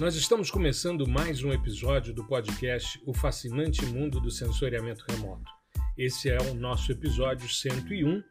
Nós 0.00 0.14
estamos 0.14 0.50
começando 0.50 1.06
mais 1.06 1.44
um 1.44 1.52
episódio 1.52 2.14
do 2.14 2.24
podcast 2.24 2.98
O 3.04 3.12
Fascinante 3.12 3.84
Mundo 3.84 4.18
do 4.18 4.30
Sensoriamento 4.30 5.04
Remoto. 5.06 5.44
Esse 5.94 6.30
é 6.30 6.38
o 6.40 6.54
nosso 6.54 6.90
episódio 6.90 7.46
101 7.46 8.22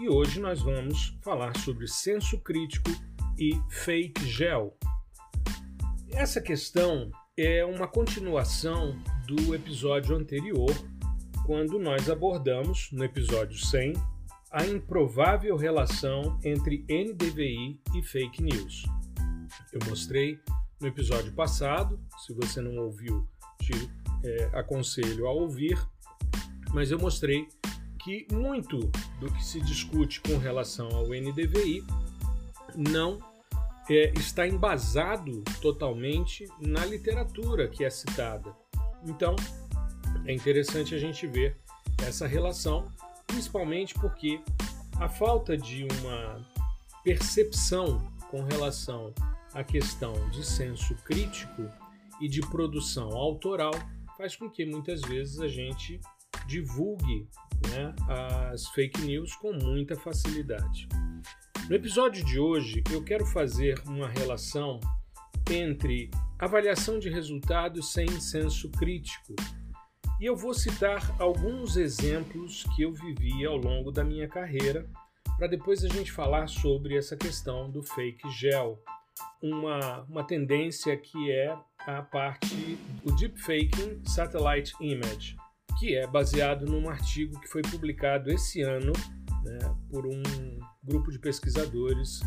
e 0.00 0.06
hoje 0.10 0.38
nós 0.38 0.60
vamos 0.60 1.16
falar 1.22 1.56
sobre 1.56 1.88
senso 1.88 2.38
crítico 2.40 2.90
e 3.38 3.58
fake 3.70 4.26
gel. 4.26 4.76
Essa 6.10 6.42
questão 6.42 7.10
é 7.38 7.64
uma 7.64 7.88
continuação 7.88 8.94
do 9.26 9.54
episódio 9.54 10.14
anterior, 10.14 10.74
quando 11.46 11.78
nós 11.78 12.10
abordamos, 12.10 12.90
no 12.92 13.02
episódio 13.02 13.56
100, 13.56 13.94
a 14.52 14.66
improvável 14.66 15.56
relação 15.56 16.38
entre 16.44 16.84
NDVI 16.86 17.80
e 17.96 18.02
fake 18.02 18.42
news. 18.42 18.82
Eu 19.72 19.80
mostrei 19.88 20.38
no 20.84 20.88
episódio 20.88 21.32
passado, 21.32 21.98
se 22.18 22.34
você 22.34 22.60
não 22.60 22.76
ouviu, 22.76 23.26
te 23.58 23.72
é, 24.22 24.50
aconselho 24.52 25.26
a 25.26 25.32
ouvir, 25.32 25.78
mas 26.74 26.90
eu 26.90 26.98
mostrei 26.98 27.48
que 27.98 28.26
muito 28.30 28.80
do 29.18 29.32
que 29.32 29.42
se 29.42 29.62
discute 29.62 30.20
com 30.20 30.36
relação 30.36 30.86
ao 30.88 31.06
NDVI 31.06 31.82
não 32.76 33.18
é, 33.88 34.12
está 34.14 34.46
embasado 34.46 35.42
totalmente 35.62 36.46
na 36.60 36.84
literatura 36.84 37.66
que 37.66 37.82
é 37.82 37.88
citada. 37.88 38.54
Então, 39.06 39.34
é 40.26 40.34
interessante 40.34 40.94
a 40.94 40.98
gente 40.98 41.26
ver 41.26 41.56
essa 42.06 42.26
relação, 42.26 42.92
principalmente 43.26 43.94
porque 43.94 44.38
a 45.00 45.08
falta 45.08 45.56
de 45.56 45.88
uma 46.02 46.46
percepção 47.02 48.06
com 48.30 48.42
relação 48.42 49.14
à 49.54 49.62
questão 49.62 50.12
de 50.30 50.44
senso 50.44 50.94
crítico 50.96 51.68
e 52.20 52.28
de 52.28 52.40
produção 52.40 53.08
autoral 53.10 53.72
faz 54.16 54.36
com 54.36 54.50
que 54.50 54.64
muitas 54.64 55.00
vezes 55.02 55.40
a 55.40 55.48
gente 55.48 56.00
divulgue 56.46 57.28
né, 57.70 57.94
as 58.50 58.66
fake 58.68 59.00
news 59.02 59.34
com 59.36 59.52
muita 59.52 59.96
facilidade. 59.96 60.88
No 61.68 61.74
episódio 61.74 62.24
de 62.24 62.38
hoje, 62.38 62.82
eu 62.92 63.02
quero 63.02 63.24
fazer 63.24 63.82
uma 63.86 64.08
relação 64.08 64.78
entre 65.50 66.10
avaliação 66.38 66.98
de 66.98 67.08
resultados 67.08 67.92
sem 67.92 68.08
senso 68.20 68.70
crítico. 68.70 69.34
E 70.20 70.26
eu 70.26 70.36
vou 70.36 70.54
citar 70.54 71.14
alguns 71.20 71.76
exemplos 71.76 72.64
que 72.74 72.82
eu 72.82 72.92
vivi 72.92 73.44
ao 73.44 73.56
longo 73.56 73.90
da 73.90 74.04
minha 74.04 74.28
carreira, 74.28 74.86
para 75.38 75.48
depois 75.48 75.84
a 75.84 75.88
gente 75.88 76.12
falar 76.12 76.46
sobre 76.48 76.96
essa 76.96 77.16
questão 77.16 77.70
do 77.70 77.82
fake 77.82 78.30
gel, 78.30 78.78
uma, 79.42 80.02
uma 80.02 80.24
tendência 80.24 80.96
que 80.96 81.30
é 81.30 81.56
a 81.86 82.02
parte 82.02 82.76
do 83.04 83.14
deepfaking 83.14 84.02
satellite 84.06 84.72
image, 84.80 85.36
que 85.78 85.94
é 85.94 86.06
baseado 86.06 86.66
num 86.66 86.88
artigo 86.88 87.38
que 87.40 87.48
foi 87.48 87.62
publicado 87.62 88.30
esse 88.30 88.62
ano 88.62 88.92
né, 89.44 89.58
por 89.90 90.06
um 90.06 90.22
grupo 90.82 91.10
de 91.10 91.18
pesquisadores 91.18 92.20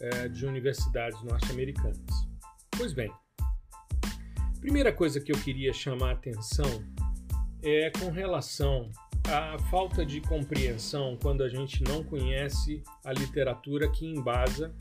é, 0.00 0.28
de 0.28 0.46
universidades 0.46 1.20
norte-americanas. 1.22 2.28
Pois 2.76 2.92
bem, 2.92 3.12
primeira 4.60 4.92
coisa 4.92 5.20
que 5.20 5.32
eu 5.32 5.38
queria 5.38 5.72
chamar 5.72 6.10
a 6.10 6.12
atenção 6.12 6.84
é 7.62 7.90
com 7.90 8.10
relação 8.10 8.90
à 9.28 9.58
falta 9.70 10.04
de 10.04 10.20
compreensão 10.20 11.18
quando 11.20 11.42
a 11.42 11.48
gente 11.48 11.82
não 11.84 12.02
conhece 12.02 12.82
a 13.04 13.12
literatura 13.12 13.90
que 13.90 14.06
embasa 14.06 14.74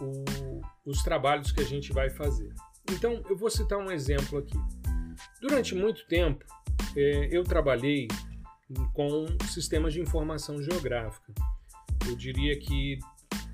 o, 0.00 0.62
os 0.84 1.02
trabalhos 1.02 1.52
que 1.52 1.60
a 1.60 1.64
gente 1.64 1.92
vai 1.92 2.10
fazer. 2.10 2.52
Então, 2.90 3.22
eu 3.28 3.36
vou 3.36 3.50
citar 3.50 3.78
um 3.78 3.90
exemplo 3.90 4.38
aqui. 4.38 4.58
Durante 5.40 5.74
muito 5.74 6.06
tempo, 6.06 6.44
é, 6.96 7.28
eu 7.30 7.44
trabalhei 7.44 8.08
com 8.92 9.26
sistemas 9.48 9.92
de 9.92 10.00
informação 10.00 10.62
geográfica. 10.62 11.32
Eu 12.06 12.16
diria 12.16 12.58
que 12.58 12.98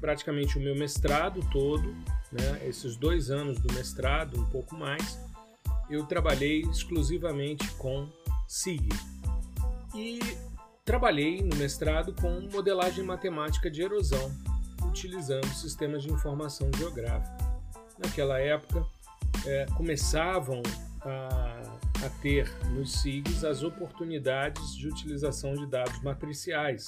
praticamente 0.00 0.58
o 0.58 0.60
meu 0.60 0.76
mestrado 0.76 1.40
todo, 1.50 1.94
né, 2.30 2.66
esses 2.66 2.96
dois 2.96 3.30
anos 3.30 3.58
do 3.58 3.72
mestrado, 3.72 4.38
um 4.38 4.46
pouco 4.46 4.76
mais, 4.76 5.18
eu 5.88 6.04
trabalhei 6.06 6.62
exclusivamente 6.62 7.68
com 7.72 8.08
SIG. 8.46 8.88
E 9.94 10.20
trabalhei 10.84 11.42
no 11.42 11.56
mestrado 11.56 12.14
com 12.14 12.40
modelagem 12.52 13.04
matemática 13.04 13.70
de 13.70 13.82
erosão, 13.82 14.30
utilizando 14.82 15.46
sistemas 15.48 16.02
de 16.02 16.12
informação 16.12 16.70
geográfica. 16.76 17.36
Naquela 17.98 18.38
época, 18.38 18.84
é, 19.46 19.66
começavam 19.76 20.62
a 21.00 21.56
a 22.04 22.08
ter 22.20 22.50
nos 22.70 23.00
SIGs 23.00 23.44
as 23.44 23.62
oportunidades 23.62 24.76
de 24.76 24.88
utilização 24.88 25.54
de 25.54 25.66
dados 25.66 26.00
matriciais. 26.02 26.86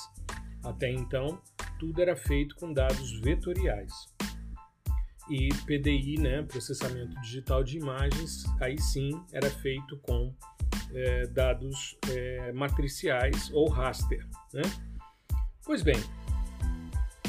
Até 0.63 0.91
então, 0.91 1.41
tudo 1.79 2.03
era 2.03 2.17
feito 2.17 2.55
com 2.57 2.73
dados 2.73 3.19
vetoriais. 3.21 3.93
E 5.31 5.49
PDI, 5.67 6.19
né, 6.19 6.43
processamento 6.43 7.21
digital 7.21 7.63
de 7.63 7.77
imagens, 7.77 8.45
aí 8.61 8.79
sim 8.81 9.11
era 9.33 9.51
feito 9.51 9.99
com 9.99 10.35
é, 10.93 11.27
dados 11.27 11.97
é, 12.11 12.53
matriciais 12.53 13.51
ou 13.53 13.69
raster. 13.69 14.27
Né? 14.53 14.63
Pois 15.65 15.83
bem, 15.83 16.01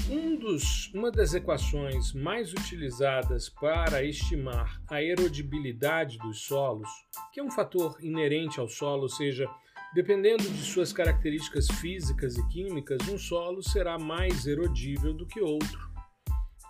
um 0.10 0.36
dos, 0.36 0.92
uma 0.94 1.12
das 1.12 1.36
equações 1.36 2.14
mais 2.14 2.52
utilizadas 2.52 3.48
para 3.48 4.04
estimar 4.04 4.82
a 4.90 5.04
erodibilidade 5.04 6.18
dos 6.18 6.42
solos, 6.42 6.90
que 7.32 7.40
é 7.40 7.44
um 7.44 7.52
fator 7.52 7.96
inerente 8.02 8.60
ao 8.60 8.68
solo, 8.68 9.04
ou 9.04 9.10
seja, 9.10 9.48
dependendo 9.94 10.44
de 10.44 10.64
suas 10.64 10.92
características 10.92 11.68
físicas 11.80 12.38
e 12.38 12.48
químicas, 12.48 13.08
um 13.08 13.20
solo 13.20 13.62
será 13.62 14.00
mais 14.00 14.48
erodível 14.48 15.14
do 15.14 15.28
que 15.28 15.42
outro. 15.42 15.88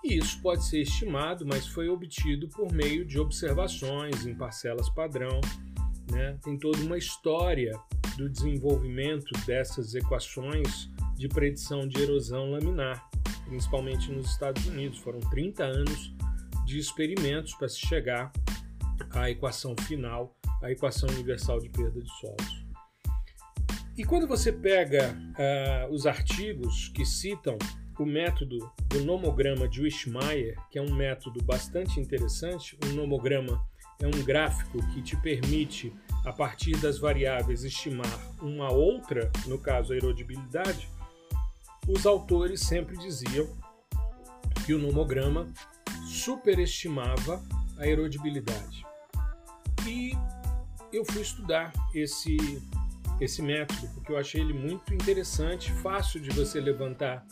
E 0.04 0.18
isso 0.18 0.42
pode 0.42 0.66
ser 0.66 0.82
estimado, 0.82 1.46
mas 1.46 1.66
foi 1.68 1.88
obtido 1.88 2.50
por 2.50 2.72
meio 2.74 3.06
de 3.06 3.20
observações 3.20 4.26
em 4.26 4.36
parcelas 4.36 4.90
padrão. 4.90 5.40
Né? 6.12 6.38
Tem 6.44 6.58
toda 6.58 6.80
uma 6.80 6.98
história 6.98 7.72
do 8.18 8.30
desenvolvimento 8.30 9.32
dessas 9.46 9.96
equações 9.96 10.90
de 11.16 11.28
predição 11.28 11.88
de 11.88 12.02
erosão 12.02 12.52
laminar 12.52 13.10
principalmente 13.50 14.12
nos 14.12 14.30
Estados 14.32 14.66
Unidos. 14.68 15.00
Foram 15.00 15.20
30 15.20 15.64
anos 15.64 16.14
de 16.66 16.78
experimentos 16.78 17.54
para 17.56 17.68
se 17.68 17.80
chegar 17.80 18.32
à 19.12 19.30
equação 19.30 19.76
final, 19.82 20.36
a 20.62 20.72
equação 20.72 21.10
universal 21.10 21.60
de 21.60 21.68
perda 21.70 22.00
de 22.00 22.10
solos. 22.20 22.66
E 23.98 24.06
quando 24.06 24.28
você 24.28 24.54
pega 24.54 25.14
uh, 25.14 25.94
os 25.94 26.06
artigos 26.06 26.90
que 26.90 27.06
citam 27.06 27.58
o 28.00 28.06
método 28.06 28.72
do 28.88 29.04
nomograma 29.04 29.68
de 29.68 29.82
Wishmeyer, 29.82 30.56
que 30.72 30.80
é 30.80 30.82
um 30.82 30.94
método 30.94 31.44
bastante 31.44 32.00
interessante, 32.00 32.78
um 32.86 32.94
nomograma 32.94 33.62
é 34.02 34.08
um 34.08 34.24
gráfico 34.24 34.80
que 34.94 35.02
te 35.02 35.18
permite, 35.18 35.94
a 36.26 36.32
partir 36.32 36.78
das 36.78 36.98
variáveis, 36.98 37.66
estimar 37.66 38.08
uma 38.42 38.72
outra, 38.72 39.30
no 39.46 39.58
caso 39.58 39.92
a 39.92 39.98
erodibilidade, 39.98 40.88
os 41.88 42.06
autores 42.06 42.62
sempre 42.62 42.98
diziam 42.98 43.48
que 44.66 44.74
o 44.74 44.80
nomograma 44.80 45.52
superestimava 46.08 47.44
a 47.78 47.88
erodibilidade. 47.88 48.86
E 49.88 50.12
eu 50.92 51.06
fui 51.06 51.22
estudar 51.22 51.72
esse, 51.94 52.38
esse 53.20 53.42
método 53.42 53.88
porque 53.94 54.12
eu 54.12 54.18
achei 54.18 54.42
ele 54.42 54.54
muito 54.54 54.94
interessante, 54.94 55.72
fácil 55.82 56.20
de 56.20 56.30
você 56.30 56.60
levantar 56.60 57.26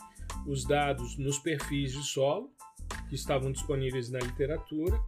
os 0.46 0.64
dados 0.64 1.16
nos 1.18 1.38
perfis 1.38 1.92
de 1.92 2.02
solo 2.02 2.50
que 3.08 3.14
estavam 3.14 3.52
disponíveis 3.52 4.10
na 4.10 4.18
literatura 4.18 5.00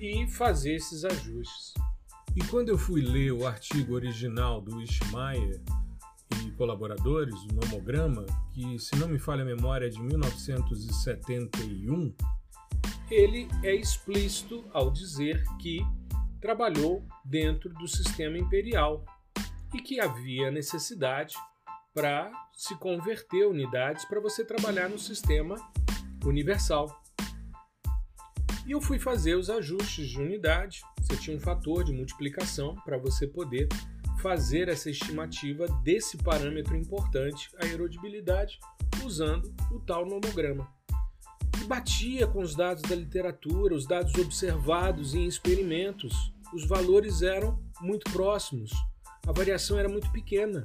e 0.00 0.26
fazer 0.28 0.74
esses 0.74 1.04
ajustes. 1.04 1.74
E 2.34 2.44
quando 2.48 2.68
eu 2.68 2.76
fui 2.76 3.00
ler 3.00 3.32
o 3.32 3.46
artigo 3.46 3.94
original 3.94 4.60
do 4.60 4.80
Ishmael 4.82 5.60
e 6.44 6.50
colaboradores, 6.52 7.34
o 7.42 7.54
Nomograma, 7.54 8.24
que, 8.52 8.78
se 8.78 8.96
não 8.96 9.08
me 9.08 9.18
falha 9.18 9.42
a 9.42 9.46
memória, 9.46 9.86
é 9.86 9.88
de 9.88 10.00
1971, 10.00 12.14
ele 13.10 13.48
é 13.62 13.74
explícito 13.74 14.64
ao 14.72 14.90
dizer 14.90 15.44
que 15.60 15.80
trabalhou 16.40 17.04
dentro 17.24 17.72
do 17.74 17.86
sistema 17.86 18.38
imperial 18.38 19.04
e 19.74 19.80
que 19.80 20.00
havia 20.00 20.50
necessidade 20.50 21.34
para 21.94 22.30
se 22.52 22.74
converter 22.76 23.46
unidades 23.46 24.04
para 24.04 24.20
você 24.20 24.44
trabalhar 24.44 24.88
no 24.88 24.98
sistema 24.98 25.56
universal. 26.24 27.02
E 28.66 28.72
eu 28.72 28.80
fui 28.80 28.98
fazer 28.98 29.36
os 29.36 29.48
ajustes 29.48 30.08
de 30.08 30.20
unidade. 30.20 30.82
Você 31.00 31.16
tinha 31.16 31.36
um 31.36 31.40
fator 31.40 31.84
de 31.84 31.92
multiplicação 31.92 32.74
para 32.84 32.98
você 32.98 33.26
poder 33.26 33.68
fazer 34.20 34.68
essa 34.68 34.90
estimativa 34.90 35.66
desse 35.82 36.16
parâmetro 36.16 36.76
importante, 36.76 37.50
a 37.60 37.66
erodibilidade, 37.66 38.58
usando 39.04 39.54
o 39.70 39.78
tal 39.80 40.06
nomograma. 40.06 40.68
E 41.60 41.64
batia 41.64 42.26
com 42.26 42.40
os 42.40 42.54
dados 42.54 42.82
da 42.82 42.94
literatura, 42.94 43.74
os 43.74 43.86
dados 43.86 44.14
observados 44.14 45.14
em 45.14 45.26
experimentos. 45.26 46.32
Os 46.54 46.66
valores 46.66 47.22
eram 47.22 47.62
muito 47.80 48.10
próximos, 48.10 48.72
a 49.26 49.32
variação 49.32 49.78
era 49.78 49.88
muito 49.88 50.10
pequena. 50.12 50.62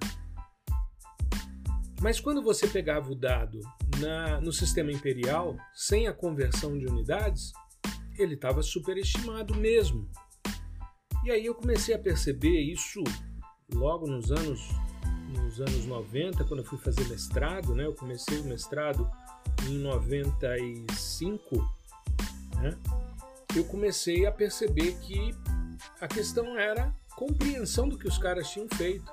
Mas 2.01 2.19
quando 2.19 2.42
você 2.42 2.68
pegava 2.68 3.12
o 3.12 3.15
dado 3.15 3.59
na, 4.00 4.42
no 4.42 4.51
sistema 4.51 4.92
imperial, 4.92 5.56
sem 5.74 6.07
a 6.07 6.13
conversão 6.13 6.77
de 6.77 6.88
unidades, 6.88 7.51
ele 8.18 8.33
estava 8.33 8.63
superestimado 8.63 9.56
mesmo. 9.56 10.09
E 11.24 11.30
aí 11.30 11.45
eu 11.45 11.53
comecei 11.53 11.94
a 11.94 12.00
perceber 12.00 12.59
isso 12.59 13.03
logo 13.74 14.08
nos 14.08 14.32
anos 14.32 14.70
nos 15.32 15.62
anos 15.62 15.86
90, 15.86 16.44
quando 16.44 16.60
eu 16.60 16.66
fui 16.66 16.78
fazer 16.78 17.08
mestrado, 17.08 17.74
né? 17.74 17.86
Eu 17.86 17.94
comecei 17.94 18.40
o 18.40 18.44
mestrado 18.44 19.10
em 19.68 19.78
95, 19.78 21.56
né? 22.58 22.78
Eu 23.56 23.64
comecei 23.66 24.26
a 24.26 24.32
perceber 24.32 24.94
que 25.02 25.36
a 26.00 26.08
questão 26.08 26.58
era 26.58 26.94
compreensão 27.16 27.88
do 27.88 27.98
que 27.98 28.08
os 28.08 28.18
caras 28.18 28.50
tinham 28.50 28.68
feito. 28.76 29.12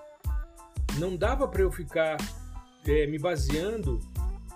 Não 0.99 1.17
dava 1.17 1.47
para 1.47 1.63
eu 1.63 1.71
ficar 1.71 2.17
é, 2.87 3.07
me 3.07 3.19
baseando 3.19 4.01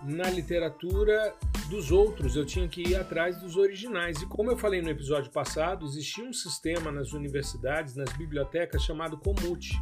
na 0.03 0.29
literatura 0.31 1.35
dos 1.69 1.91
outros, 1.91 2.37
eu 2.37 2.44
tinha 2.44 2.69
que 2.69 2.82
ir 2.82 2.97
atrás 2.97 3.41
dos 3.41 3.56
originais. 3.56 4.20
E 4.20 4.26
como 4.26 4.50
eu 4.50 4.56
falei 4.56 4.82
no 4.82 4.91
episódio 4.91 5.31
passado, 5.31 5.87
existia 5.87 6.25
um 6.25 6.32
sistema 6.32 6.91
nas 6.91 7.12
universidades, 7.12 7.97
nas 7.97 8.12
bibliotecas, 8.12 8.82
chamado 8.82 9.19
Comute. 9.19 9.81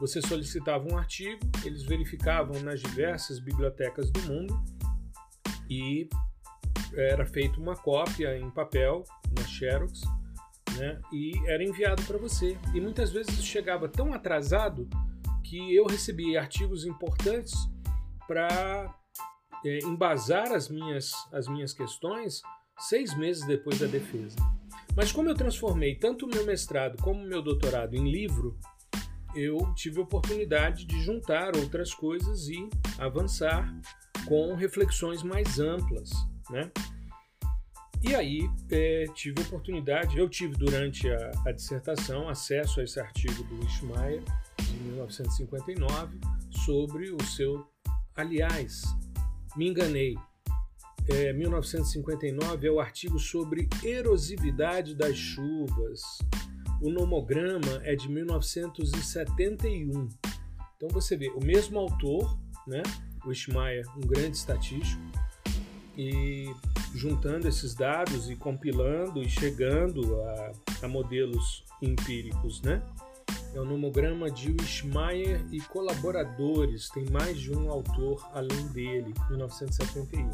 Você 0.00 0.22
solicitava 0.22 0.86
um 0.90 0.96
artigo, 0.96 1.40
eles 1.64 1.82
verificavam 1.82 2.60
nas 2.62 2.80
diversas 2.80 3.40
bibliotecas 3.40 4.10
do 4.10 4.20
mundo 4.22 4.62
e 5.68 6.08
era 6.94 7.26
feita 7.26 7.60
uma 7.60 7.74
cópia 7.74 8.38
em 8.38 8.48
papel, 8.50 9.04
na 9.36 9.44
Xerox, 9.44 10.02
né, 10.76 11.00
e 11.12 11.32
era 11.46 11.62
enviado 11.64 12.02
para 12.04 12.16
você. 12.16 12.56
E 12.72 12.80
muitas 12.80 13.10
vezes 13.10 13.44
chegava 13.44 13.88
tão 13.88 14.12
atrasado 14.12 14.88
que 15.44 15.74
eu 15.74 15.86
recebia 15.86 16.40
artigos 16.40 16.84
importantes 16.84 17.54
para 18.26 18.94
é, 19.64 19.78
embasar 19.84 20.52
as 20.52 20.68
minhas, 20.68 21.12
as 21.32 21.48
minhas 21.48 21.72
questões 21.72 22.42
seis 22.78 23.16
meses 23.16 23.44
depois 23.46 23.78
da 23.78 23.86
defesa. 23.86 24.36
Mas 24.96 25.12
como 25.12 25.28
eu 25.28 25.34
transformei 25.34 25.96
tanto 25.96 26.26
o 26.26 26.28
meu 26.28 26.44
mestrado 26.44 27.00
como 27.02 27.20
o 27.20 27.26
meu 27.26 27.42
doutorado 27.42 27.94
em 27.94 28.10
livro, 28.10 28.58
eu 29.34 29.58
tive 29.74 29.98
a 30.00 30.02
oportunidade 30.02 30.84
de 30.84 31.00
juntar 31.00 31.56
outras 31.56 31.92
coisas 31.92 32.48
e 32.48 32.68
avançar 32.98 33.72
com 34.26 34.54
reflexões 34.54 35.22
mais 35.22 35.58
amplas, 35.58 36.10
né? 36.50 36.70
E 38.00 38.14
aí 38.14 38.48
é, 38.70 39.06
tive 39.14 39.42
oportunidade, 39.42 40.16
eu 40.16 40.28
tive 40.28 40.54
durante 40.54 41.10
a, 41.10 41.30
a 41.46 41.52
dissertação 41.52 42.28
acesso 42.28 42.80
a 42.80 42.84
esse 42.84 43.00
artigo 43.00 43.42
do 43.44 43.66
Ishmael 43.66 44.22
de 44.62 44.74
1959 44.84 46.18
sobre 46.50 47.10
o 47.10 47.22
seu 47.24 47.66
Aliás, 48.18 48.82
me 49.58 49.68
enganei. 49.68 50.16
É, 51.08 51.32
1959 51.32 52.68
é 52.68 52.70
o 52.70 52.78
artigo 52.78 53.18
sobre 53.18 53.68
erosividade 53.82 54.94
das 54.94 55.16
chuvas. 55.16 56.00
O 56.80 56.90
nomograma 56.90 57.80
é 57.82 57.96
de 57.96 58.08
1971. 58.08 60.08
Então 60.76 60.88
você 60.90 61.16
vê, 61.16 61.28
o 61.30 61.44
mesmo 61.44 61.76
autor, 61.76 62.38
né, 62.68 62.84
o 63.26 63.34
Schmeier, 63.34 63.84
um 63.96 64.06
grande 64.06 64.36
estatístico, 64.36 65.02
e 65.96 66.44
juntando 66.94 67.48
esses 67.48 67.74
dados 67.74 68.30
e 68.30 68.36
compilando 68.36 69.20
e 69.20 69.28
chegando 69.28 70.22
a, 70.22 70.52
a 70.82 70.88
modelos 70.88 71.64
empíricos, 71.82 72.62
né? 72.62 72.80
É 73.58 73.60
o 73.60 73.64
nomograma 73.64 74.30
de 74.30 74.52
Wischmeier 74.52 75.44
e 75.50 75.60
colaboradores, 75.60 76.88
tem 76.90 77.04
mais 77.10 77.40
de 77.40 77.52
um 77.52 77.68
autor 77.68 78.30
além 78.32 78.68
dele, 78.68 79.12
1971. 79.28 80.30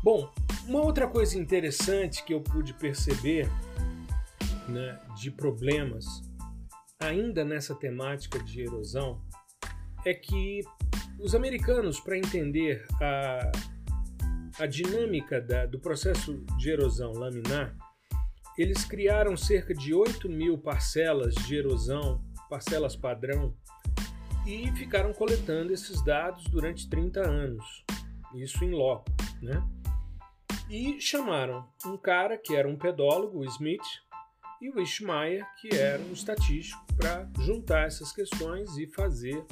Bom, 0.00 0.32
uma 0.68 0.80
outra 0.80 1.08
coisa 1.08 1.36
interessante 1.36 2.22
que 2.22 2.32
eu 2.32 2.40
pude 2.40 2.72
perceber 2.72 3.50
né, 4.68 4.96
de 5.16 5.28
problemas, 5.28 6.06
ainda 7.00 7.44
nessa 7.44 7.74
temática 7.74 8.38
de 8.38 8.62
erosão, 8.62 9.20
é 10.04 10.14
que 10.14 10.60
os 11.18 11.34
americanos, 11.34 11.98
para 11.98 12.16
entender 12.16 12.86
a, 13.02 13.50
a 14.60 14.66
dinâmica 14.66 15.40
da, 15.40 15.66
do 15.66 15.80
processo 15.80 16.44
de 16.58 16.70
erosão 16.70 17.10
laminar, 17.12 17.76
eles 18.56 18.84
criaram 18.84 19.36
cerca 19.36 19.74
de 19.74 19.94
8 19.94 20.28
mil 20.28 20.56
parcelas 20.56 21.34
de 21.34 21.56
erosão, 21.56 22.24
parcelas 22.48 22.96
padrão, 22.96 23.54
e 24.46 24.70
ficaram 24.72 25.12
coletando 25.12 25.72
esses 25.72 26.02
dados 26.04 26.44
durante 26.44 26.88
30 26.88 27.20
anos, 27.20 27.84
isso 28.34 28.64
em 28.64 28.70
loco, 28.70 29.10
né? 29.42 29.62
E 30.70 31.00
chamaram 31.00 31.68
um 31.84 31.96
cara 31.96 32.38
que 32.38 32.54
era 32.54 32.68
um 32.68 32.76
pedólogo, 32.76 33.40
o 33.40 33.44
Smith, 33.44 33.84
e 34.60 34.70
o 34.70 34.80
Ishmael, 34.80 35.44
que 35.60 35.74
era 35.74 36.02
um 36.02 36.12
estatístico, 36.12 36.82
para 36.96 37.28
juntar 37.40 37.86
essas 37.86 38.12
questões 38.12 38.76
e 38.78 38.86
fazer 38.86 39.44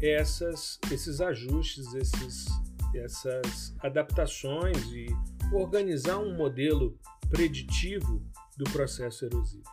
essas, 0.00 0.78
esses 0.92 1.20
ajustes, 1.20 1.92
esses, 1.94 2.46
essas 2.94 3.74
adaptações 3.80 4.78
e 4.92 5.06
organizar 5.52 6.18
um 6.18 6.36
modelo 6.36 6.98
preditivo 7.28 8.22
do 8.56 8.64
processo 8.64 9.24
erosivo. 9.24 9.64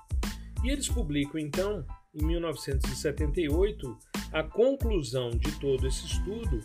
E 0.64 0.70
eles 0.70 0.88
publicam 0.88 1.40
então, 1.40 1.86
em 2.14 2.26
1978, 2.26 3.98
a 4.32 4.44
conclusão 4.44 5.30
de 5.32 5.52
todo 5.60 5.88
esse 5.88 6.06
estudo, 6.06 6.62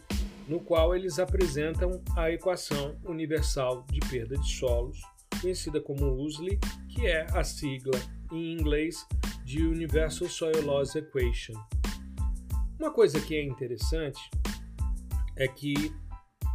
no 0.46 0.60
qual 0.60 0.94
eles 0.94 1.18
apresentam 1.18 2.02
a 2.16 2.30
equação 2.30 2.96
universal 3.04 3.84
de 3.90 4.00
perda 4.08 4.36
de 4.36 4.48
solos, 4.50 5.00
conhecida 5.40 5.80
como 5.80 6.22
USLE, 6.24 6.58
que 6.88 7.06
é 7.06 7.26
a 7.34 7.44
sigla 7.44 7.98
em 8.32 8.52
inglês 8.52 9.06
de 9.44 9.62
Universal 9.62 10.28
Soil 10.28 10.64
Loss 10.64 10.94
Equation. 10.94 11.54
Uma 12.78 12.92
coisa 12.92 13.20
que 13.20 13.34
é 13.34 13.42
interessante 13.42 14.20
é 15.36 15.48
que 15.48 15.92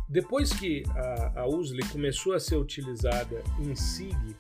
depois 0.08 0.52
que 0.54 0.84
a, 0.90 1.42
a 1.42 1.48
USLE 1.48 1.84
começou 1.90 2.34
a 2.34 2.40
ser 2.40 2.56
utilizada 2.56 3.44
em 3.60 3.76
SIG, 3.76 4.36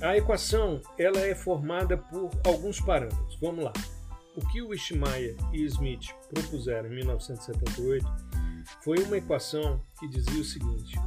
a 0.00 0.16
equação 0.16 0.80
ela 0.98 1.20
é 1.20 1.34
formada 1.34 1.96
por 1.96 2.30
alguns 2.44 2.80
parâmetros. 2.80 3.38
Vamos 3.40 3.64
lá. 3.64 3.72
O 4.36 4.46
que 4.48 4.60
o 4.60 4.74
Ishmael 4.74 5.36
e 5.52 5.64
Smith 5.64 6.12
propuseram 6.32 6.88
em 6.88 6.96
1978 6.96 8.04
foi 8.82 8.98
uma 9.04 9.16
equação 9.16 9.80
que 9.98 10.08
dizia 10.08 10.40
o 10.40 10.44
seguinte: 10.44 10.98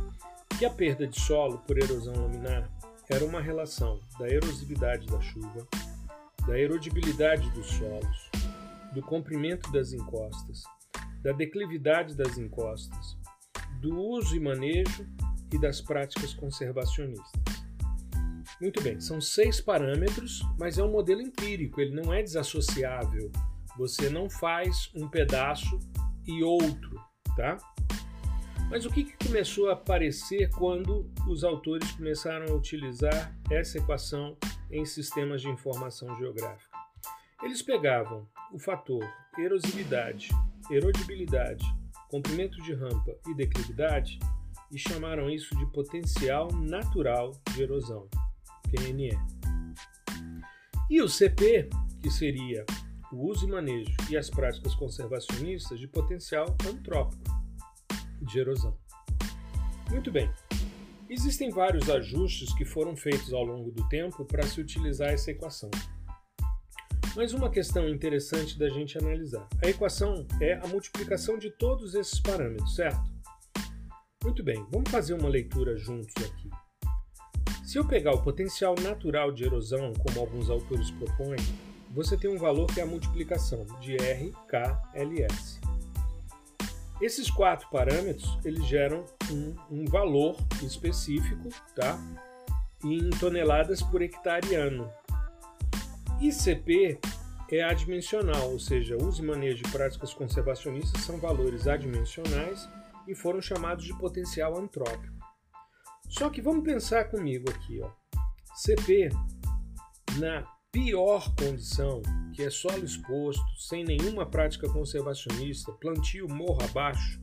que 0.57 0.65
a 0.65 0.69
perda 0.69 1.05
de 1.05 1.19
solo 1.19 1.59
por 1.59 1.77
erosão 1.77 2.15
laminar 2.15 2.69
era 3.09 3.25
uma 3.25 3.41
relação 3.41 3.99
da 4.17 4.27
erosividade 4.29 5.07
da 5.07 5.19
chuva, 5.19 5.67
da 6.47 6.57
erodibilidade 6.57 7.49
dos 7.51 7.67
solos, 7.67 8.29
do 8.93 9.01
comprimento 9.01 9.71
das 9.71 9.93
encostas, 9.93 10.63
da 11.21 11.31
declividade 11.31 12.15
das 12.15 12.37
encostas, 12.37 13.17
do 13.81 13.97
uso 13.97 14.35
e 14.35 14.39
manejo 14.39 15.05
e 15.53 15.59
das 15.59 15.81
práticas 15.81 16.33
conservacionistas. 16.33 17.56
Muito 18.59 18.81
bem, 18.81 18.99
são 18.99 19.21
seis 19.21 19.61
parâmetros, 19.61 20.41
mas 20.57 20.79
é 20.79 20.83
um 20.83 20.91
modelo 20.91 21.21
empírico, 21.21 21.79
ele 21.79 21.93
não 21.93 22.11
é 22.11 22.23
desassociável. 22.23 23.31
Você 23.77 24.09
não 24.09 24.27
faz 24.29 24.89
um 24.95 25.07
pedaço 25.07 25.79
e 26.25 26.41
outro, 26.41 26.99
tá? 27.35 27.57
Mas 28.69 28.83
o 28.85 28.89
que, 28.89 29.03
que 29.03 29.27
começou 29.27 29.69
a 29.69 29.73
aparecer 29.73 30.49
quando 30.49 31.09
os 31.27 31.43
autores 31.43 31.91
começaram 31.91 32.47
a 32.47 32.55
utilizar 32.55 33.33
essa 33.49 33.77
equação 33.77 34.35
em 34.71 34.83
sistemas 34.85 35.41
de 35.41 35.49
informação 35.49 36.13
geográfica? 36.17 36.75
Eles 37.43 37.61
pegavam 37.61 38.27
o 38.51 38.57
fator 38.57 39.07
erosividade, 39.37 40.29
erodibilidade, 40.71 41.63
comprimento 42.09 42.59
de 42.63 42.73
rampa 42.73 43.15
e 43.27 43.35
declividade 43.35 44.17
e 44.71 44.77
chamaram 44.79 45.29
isso 45.29 45.55
de 45.55 45.65
potencial 45.67 46.51
natural 46.51 47.31
de 47.53 47.61
erosão. 47.61 48.09
PNE. 48.67 49.17
E 50.89 51.01
o 51.01 51.09
CP, 51.09 51.69
que 52.01 52.09
seria 52.09 52.65
o 53.11 53.27
uso 53.27 53.45
e 53.45 53.51
manejo 53.51 53.95
e 54.09 54.17
as 54.17 54.29
práticas 54.29 54.75
conservacionistas 54.75 55.79
de 55.79 55.87
potencial 55.87 56.55
antrópico 56.67 57.23
de 58.21 58.39
erosão. 58.39 58.77
Muito 59.89 60.11
bem. 60.11 60.29
Existem 61.09 61.49
vários 61.49 61.89
ajustes 61.89 62.53
que 62.53 62.65
foram 62.65 62.95
feitos 62.95 63.33
ao 63.33 63.43
longo 63.43 63.71
do 63.71 63.87
tempo 63.87 64.25
para 64.25 64.43
se 64.43 64.59
utilizar 64.59 65.09
essa 65.09 65.31
equação. 65.31 65.71
Mas 67.15 67.33
uma 67.33 67.49
questão 67.49 67.87
interessante 67.87 68.59
da 68.59 68.69
gente 68.69 68.97
analisar. 68.97 69.47
A 69.63 69.69
equação 69.69 70.27
é 70.41 70.53
a 70.55 70.67
multiplicação 70.67 71.37
de 71.37 71.49
todos 71.49 71.95
esses 71.95 72.19
parâmetros, 72.19 72.75
certo? 72.75 73.09
Muito 74.23 74.43
bem, 74.43 74.65
vamos 74.71 74.91
fazer 74.91 75.13
uma 75.13 75.29
leitura 75.29 75.77
juntos 75.77 76.13
aqui. 76.17 76.49
Se 77.67 77.77
eu 77.77 77.83
pegar 77.83 78.13
o 78.13 78.21
potencial 78.21 78.75
natural 78.81 79.29
de 79.29 79.43
erosão, 79.43 79.91
como 79.91 80.21
alguns 80.21 80.49
autores 80.49 80.89
propõem, 80.89 81.35
você 81.91 82.15
tem 82.15 82.29
um 82.29 82.37
valor 82.37 82.65
que 82.67 82.79
é 82.79 82.83
a 82.83 82.85
multiplicação 82.85 83.65
de 83.81 83.97
RKLS. 83.97 85.59
Esses 87.01 87.29
quatro 87.29 87.67
parâmetros 87.69 88.39
eles 88.45 88.65
geram 88.65 89.03
um, 89.29 89.53
um 89.69 89.85
valor 89.85 90.37
específico, 90.63 91.49
tá? 91.75 91.99
Em 92.85 93.09
toneladas 93.19 93.81
por 93.81 94.01
hectare 94.01 94.55
ano. 94.55 94.89
ICP 96.21 96.97
é 97.51 97.63
adimensional, 97.63 98.49
ou 98.49 98.59
seja, 98.59 98.95
uso 98.95 99.21
e 99.21 99.25
manejo 99.25 99.61
de 99.61 99.69
práticas 99.73 100.13
conservacionistas 100.13 101.01
são 101.01 101.17
valores 101.17 101.67
adimensionais 101.67 102.65
e 103.05 103.13
foram 103.13 103.41
chamados 103.41 103.83
de 103.83 103.93
potencial 103.97 104.57
antrópico. 104.57 105.16
Só 106.07 106.29
que 106.29 106.41
vamos 106.41 106.63
pensar 106.63 107.05
comigo 107.05 107.49
aqui, 107.49 107.81
ó. 107.81 107.91
CP 108.55 109.09
na 110.17 110.47
pior 110.71 111.33
condição, 111.35 112.01
que 112.33 112.43
é 112.43 112.49
solo 112.49 112.83
exposto, 112.83 113.43
sem 113.57 113.83
nenhuma 113.83 114.25
prática 114.25 114.69
conservacionista, 114.69 115.71
plantio 115.73 116.27
morro 116.27 116.63
abaixo, 116.63 117.21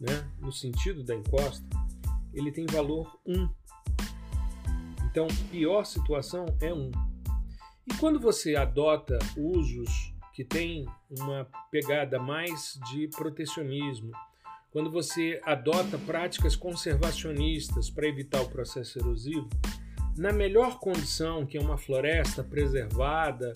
né, 0.00 0.30
no 0.40 0.52
sentido 0.52 1.04
da 1.04 1.14
encosta, 1.14 1.66
ele 2.32 2.50
tem 2.50 2.66
valor 2.66 3.18
1. 3.26 3.48
Então, 5.06 5.26
pior 5.50 5.84
situação 5.84 6.46
é 6.60 6.72
1. 6.72 6.90
E 7.86 7.94
quando 7.98 8.18
você 8.18 8.56
adota 8.56 9.18
usos 9.36 10.14
que 10.32 10.44
têm 10.44 10.86
uma 11.08 11.48
pegada 11.70 12.18
mais 12.18 12.78
de 12.90 13.08
protecionismo, 13.08 14.10
quando 14.74 14.90
você 14.90 15.40
adota 15.44 15.96
práticas 15.98 16.56
conservacionistas 16.56 17.88
para 17.88 18.08
evitar 18.08 18.42
o 18.42 18.48
processo 18.48 18.98
erosivo, 18.98 19.48
na 20.16 20.32
melhor 20.32 20.80
condição, 20.80 21.46
que 21.46 21.56
é 21.56 21.60
uma 21.60 21.78
floresta 21.78 22.42
preservada 22.42 23.52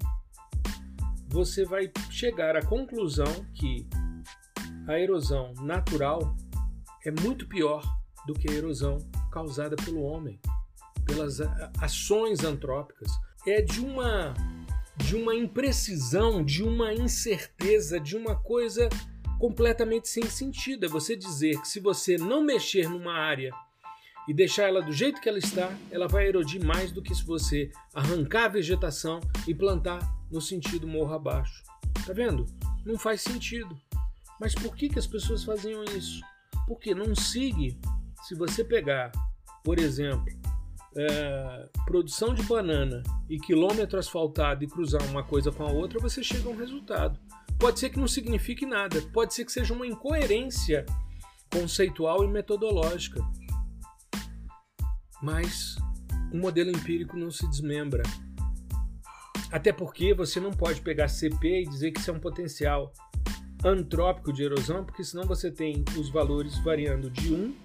você 1.28 1.66
vai 1.66 1.92
chegar 2.10 2.56
à 2.56 2.64
conclusão 2.64 3.26
que 3.54 3.88
a 4.88 5.00
erosão 5.00 5.54
natural 5.62 6.36
é 7.06 7.12
muito 7.12 7.48
pior 7.48 7.84
do 8.26 8.34
que 8.34 8.50
a 8.50 8.54
erosão 8.54 8.98
causada 9.32 9.76
pelo 9.76 10.02
homem, 10.02 10.40
pelas 11.06 11.40
ações 11.82 12.44
antrópicas. 12.44 13.12
É 13.46 13.62
de 13.62 13.80
uma 13.80 14.34
de 14.96 15.16
uma 15.16 15.34
imprecisão, 15.34 16.44
de 16.44 16.64
uma 16.64 16.94
incerteza, 16.94 18.00
de 18.00 18.16
uma 18.16 18.36
coisa 18.36 18.88
completamente 19.44 20.08
sem 20.08 20.24
sentido. 20.24 20.86
É 20.86 20.88
você 20.88 21.18
dizer 21.18 21.60
que 21.60 21.68
se 21.68 21.82
você 21.82 22.18
não 22.18 22.42
mexer 22.42 22.90
numa 22.90 23.12
área 23.12 23.52
e 24.26 24.34
deixar 24.34 24.70
ela 24.70 24.82
do 24.82 24.94
jeito 24.94 25.20
que 25.20 25.28
ela 25.28 25.38
está, 25.38 25.70
ela 25.92 26.08
vai 26.08 26.30
erodir 26.30 26.64
mais 26.64 26.94
do 26.94 27.02
que 27.02 27.14
se 27.14 27.26
você 27.26 27.70
arrancar 27.94 28.46
a 28.46 28.48
vegetação 28.48 29.20
e 29.46 29.54
plantar 29.54 30.00
no 30.32 30.40
sentido 30.40 30.88
morro 30.88 31.14
abaixo. 31.14 31.62
Tá 32.08 32.14
vendo? 32.14 32.46
Não 32.86 32.98
faz 32.98 33.20
sentido. 33.20 33.78
Mas 34.40 34.56
por 34.56 34.74
que, 34.78 34.88
que 34.88 34.98
as 34.98 35.08
pessoas 35.08 35.44
faziam 35.44 35.84
isso? 35.84 36.22
Porque 36.66 36.96
não 36.96 37.14
siga. 37.14 37.78
Se 38.26 38.36
você 38.36 38.64
pegar, 38.64 39.12
por 39.62 39.78
exemplo, 39.78 40.34
é, 40.96 41.68
produção 41.86 42.34
de 42.34 42.44
banana 42.44 43.04
e 43.30 43.38
quilômetro 43.38 44.00
asfaltado 44.00 44.64
e 44.64 44.68
cruzar 44.68 45.04
uma 45.10 45.22
coisa 45.22 45.52
com 45.52 45.64
a 45.64 45.70
outra, 45.70 46.00
você 46.00 46.24
chega 46.24 46.48
a 46.48 46.52
um 46.54 46.58
resultado. 46.58 47.20
Pode 47.60 47.80
ser 47.80 47.90
que 47.90 48.00
não 48.00 48.08
signifique 48.08 48.66
nada, 48.66 49.02
pode 49.14 49.34
ser 49.34 49.46
que 49.46 49.52
seja 49.52 49.74
uma 49.74 49.88
incoerência 49.88 50.86
conceitual 51.52 52.24
e 52.24 52.28
metodológica. 52.28 53.22
Mas 55.22 55.76
o 56.32 56.38
modelo 56.38 56.72
empírico 56.72 57.16
não 57.16 57.32
se 57.32 57.48
desmembra. 57.48 58.04
Até 59.52 59.72
porque 59.72 60.14
você 60.14 60.40
não 60.40 60.52
pode 60.52 60.82
pegar 60.82 61.08
CP 61.08 61.62
e 61.62 61.70
dizer 61.70 61.92
que 61.92 62.00
isso 62.00 62.10
é 62.10 62.14
um 62.14 62.20
potencial 62.20 62.92
antrópico 63.64 64.34
de 64.34 64.44
erosão, 64.44 64.84
porque 64.84 65.04
senão 65.04 65.26
você 65.26 65.52
tem 65.52 65.86
os 65.98 66.10
valores 66.10 66.58
variando 66.60 67.10
de 67.10 67.34
1 67.34 67.56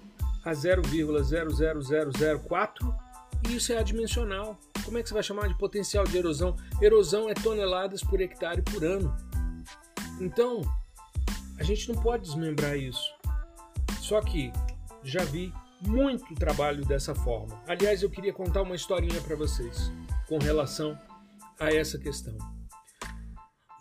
a 0.45 0.51
0,00004 0.51 3.09
e 3.47 3.55
isso 3.55 3.73
é 3.73 3.77
adimensional. 3.77 4.57
Como 4.85 4.97
é 4.97 5.03
que 5.03 5.09
você 5.09 5.13
vai 5.13 5.23
chamar 5.23 5.47
de 5.47 5.57
potencial 5.57 6.05
de 6.05 6.17
erosão? 6.17 6.55
Erosão 6.81 7.29
é 7.29 7.33
toneladas 7.33 8.03
por 8.03 8.21
hectare 8.21 8.61
por 8.61 8.83
ano. 8.83 9.15
Então, 10.19 10.61
a 11.57 11.63
gente 11.63 11.91
não 11.91 12.01
pode 12.01 12.23
desmembrar 12.23 12.77
isso. 12.77 13.13
Só 14.01 14.21
que 14.21 14.51
já 15.03 15.23
vi 15.23 15.53
muito 15.81 16.35
trabalho 16.35 16.85
dessa 16.85 17.15
forma. 17.15 17.61
Aliás, 17.67 18.03
eu 18.03 18.09
queria 18.09 18.33
contar 18.33 18.63
uma 18.63 18.75
historinha 18.75 19.21
para 19.21 19.35
vocês 19.35 19.91
com 20.27 20.37
relação 20.37 20.97
a 21.59 21.73
essa 21.73 21.97
questão. 21.97 22.37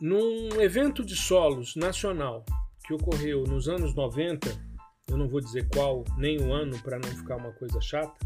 Num 0.00 0.60
evento 0.60 1.04
de 1.04 1.16
solos 1.16 1.74
nacional 1.74 2.44
que 2.86 2.94
ocorreu 2.94 3.42
nos 3.44 3.68
anos 3.68 3.94
90, 3.94 4.48
eu 5.08 5.16
não 5.16 5.28
vou 5.28 5.40
dizer 5.40 5.68
qual, 5.68 6.04
nem 6.16 6.40
o 6.40 6.52
ano 6.52 6.78
para 6.82 6.98
não 6.98 7.08
ficar 7.08 7.36
uma 7.36 7.52
coisa 7.52 7.80
chata, 7.80 8.16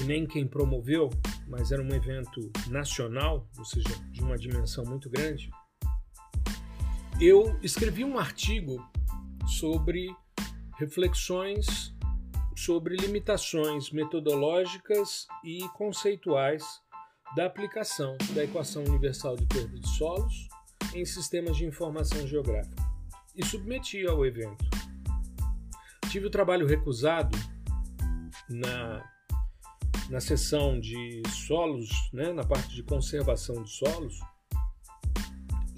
e 0.00 0.04
nem 0.04 0.26
quem 0.26 0.46
promoveu, 0.46 1.08
mas 1.46 1.72
era 1.72 1.82
um 1.82 1.94
evento 1.94 2.52
nacional, 2.68 3.48
ou 3.56 3.64
seja, 3.64 3.88
de 4.10 4.20
uma 4.22 4.36
dimensão 4.36 4.84
muito 4.84 5.08
grande 5.08 5.50
eu 7.20 7.58
escrevi 7.62 8.04
um 8.04 8.16
artigo 8.16 8.88
sobre 9.46 10.08
reflexões 10.78 11.92
sobre 12.56 12.96
limitações 12.96 13.90
metodológicas 13.90 15.26
e 15.44 15.60
conceituais 15.70 16.64
da 17.36 17.46
aplicação 17.46 18.16
da 18.34 18.44
equação 18.44 18.84
universal 18.84 19.36
de 19.36 19.46
perda 19.46 19.78
de 19.78 19.88
solos 19.96 20.48
em 20.94 21.04
sistemas 21.04 21.56
de 21.56 21.64
informação 21.64 22.26
geográfica 22.26 22.82
e 23.34 23.44
submeti 23.44 24.06
ao 24.06 24.24
evento. 24.24 24.64
Tive 26.10 26.26
o 26.26 26.30
trabalho 26.30 26.66
recusado 26.66 27.36
na, 28.48 29.04
na 30.08 30.20
sessão 30.20 30.80
de 30.80 31.22
solos, 31.46 31.88
né, 32.12 32.32
na 32.32 32.44
parte 32.44 32.74
de 32.74 32.82
conservação 32.82 33.62
de 33.62 33.70
solos, 33.70 34.18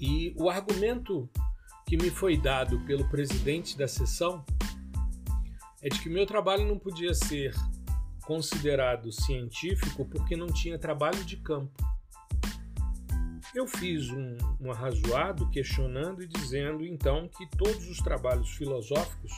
e 0.01 0.33
o 0.35 0.49
argumento 0.49 1.29
que 1.85 1.95
me 1.95 2.09
foi 2.09 2.35
dado 2.35 2.79
pelo 2.85 3.07
presidente 3.07 3.77
da 3.77 3.87
sessão 3.87 4.43
é 5.79 5.89
de 5.89 5.99
que 6.01 6.09
meu 6.09 6.25
trabalho 6.25 6.67
não 6.67 6.79
podia 6.79 7.13
ser 7.13 7.53
considerado 8.23 9.11
científico 9.11 10.03
porque 10.05 10.35
não 10.35 10.47
tinha 10.47 10.79
trabalho 10.79 11.23
de 11.23 11.37
campo. 11.37 11.71
Eu 13.53 13.67
fiz 13.67 14.09
um, 14.09 14.37
um 14.59 14.71
arrazoado 14.71 15.47
questionando 15.49 16.23
e 16.23 16.27
dizendo 16.27 16.83
então 16.83 17.27
que 17.27 17.45
todos 17.57 17.87
os 17.87 17.97
trabalhos 17.97 18.49
filosóficos 18.51 19.31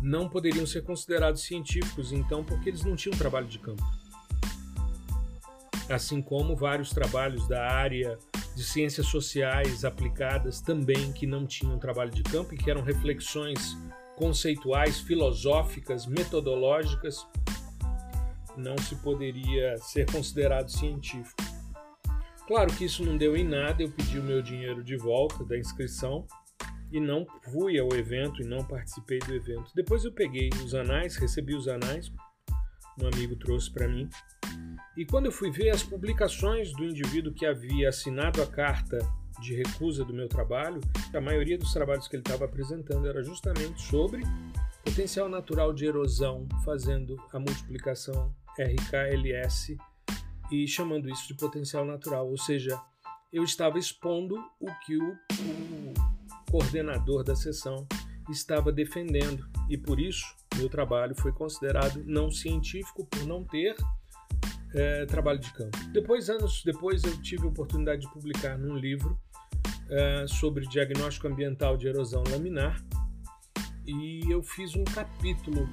não 0.00 0.28
poderiam 0.28 0.64
ser 0.64 0.82
considerados 0.84 1.42
científicos, 1.42 2.12
então, 2.12 2.44
porque 2.44 2.68
eles 2.68 2.84
não 2.84 2.94
tinham 2.94 3.18
trabalho 3.18 3.48
de 3.48 3.58
campo. 3.58 3.82
Assim 5.90 6.22
como 6.22 6.54
vários 6.54 6.90
trabalhos 6.90 7.46
da 7.48 7.68
área 7.68 8.18
de 8.56 8.64
ciências 8.64 9.06
sociais 9.08 9.84
aplicadas 9.84 10.62
também 10.62 11.12
que 11.12 11.26
não 11.26 11.46
tinham 11.46 11.78
trabalho 11.78 12.10
de 12.10 12.22
campo 12.22 12.54
e 12.54 12.56
que 12.56 12.70
eram 12.70 12.80
reflexões 12.80 13.76
conceituais, 14.16 14.98
filosóficas, 14.98 16.06
metodológicas, 16.06 17.26
não 18.56 18.78
se 18.78 18.96
poderia 18.96 19.76
ser 19.76 20.10
considerado 20.10 20.70
científico. 20.70 21.36
Claro 22.46 22.72
que 22.72 22.86
isso 22.86 23.04
não 23.04 23.18
deu 23.18 23.36
em 23.36 23.44
nada, 23.44 23.82
eu 23.82 23.90
pedi 23.90 24.18
o 24.18 24.22
meu 24.22 24.40
dinheiro 24.40 24.82
de 24.82 24.96
volta 24.96 25.44
da 25.44 25.58
inscrição 25.58 26.26
e 26.90 26.98
não 26.98 27.26
fui 27.52 27.78
ao 27.78 27.94
evento 27.94 28.40
e 28.40 28.46
não 28.46 28.64
participei 28.64 29.18
do 29.18 29.34
evento. 29.34 29.70
Depois 29.74 30.02
eu 30.02 30.12
peguei 30.12 30.48
os 30.64 30.74
anais, 30.74 31.16
recebi 31.16 31.54
os 31.54 31.68
anais, 31.68 32.10
um 32.98 33.06
amigo 33.06 33.36
trouxe 33.36 33.70
para 33.70 33.86
mim. 33.86 34.08
E 34.96 35.04
quando 35.04 35.26
eu 35.26 35.32
fui 35.32 35.50
ver 35.50 35.70
as 35.70 35.82
publicações 35.82 36.72
do 36.72 36.84
indivíduo 36.84 37.32
que 37.32 37.44
havia 37.44 37.88
assinado 37.88 38.42
a 38.42 38.46
carta 38.46 38.98
de 39.40 39.54
recusa 39.54 40.04
do 40.04 40.14
meu 40.14 40.28
trabalho, 40.28 40.80
a 41.14 41.20
maioria 41.20 41.58
dos 41.58 41.72
trabalhos 41.72 42.08
que 42.08 42.16
ele 42.16 42.22
estava 42.22 42.46
apresentando 42.46 43.06
era 43.06 43.22
justamente 43.22 43.82
sobre 43.82 44.22
potencial 44.82 45.28
natural 45.28 45.74
de 45.74 45.84
erosão, 45.84 46.48
fazendo 46.64 47.16
a 47.32 47.38
multiplicação 47.38 48.34
RKLS 48.58 49.76
e 50.50 50.66
chamando 50.66 51.10
isso 51.10 51.26
de 51.28 51.34
potencial 51.34 51.84
natural, 51.84 52.28
ou 52.28 52.38
seja, 52.38 52.80
eu 53.32 53.42
estava 53.42 53.78
expondo 53.78 54.36
o 54.60 54.72
que 54.86 54.96
o, 54.96 55.12
o 55.12 55.94
coordenador 56.50 57.24
da 57.24 57.34
sessão 57.34 57.86
estava 58.30 58.72
defendendo. 58.72 59.46
E 59.68 59.76
por 59.76 60.00
isso 60.00 60.24
meu 60.56 60.68
trabalho 60.68 61.14
foi 61.14 61.32
considerado 61.32 62.02
não 62.06 62.30
científico 62.30 63.04
por 63.04 63.26
não 63.26 63.44
ter 63.44 63.76
é, 64.76 65.06
trabalho 65.06 65.38
de 65.38 65.50
campo. 65.52 65.76
Depois, 65.92 66.28
anos 66.28 66.62
depois, 66.62 67.02
eu 67.02 67.20
tive 67.22 67.44
a 67.44 67.48
oportunidade 67.48 68.02
de 68.02 68.12
publicar 68.12 68.58
num 68.58 68.76
livro 68.76 69.18
é, 69.88 70.26
sobre 70.28 70.66
diagnóstico 70.66 71.26
ambiental 71.26 71.76
de 71.76 71.88
erosão 71.88 72.22
laminar 72.30 72.84
e 73.86 74.20
eu 74.30 74.42
fiz 74.42 74.74
um 74.76 74.84
capítulo 74.84 75.68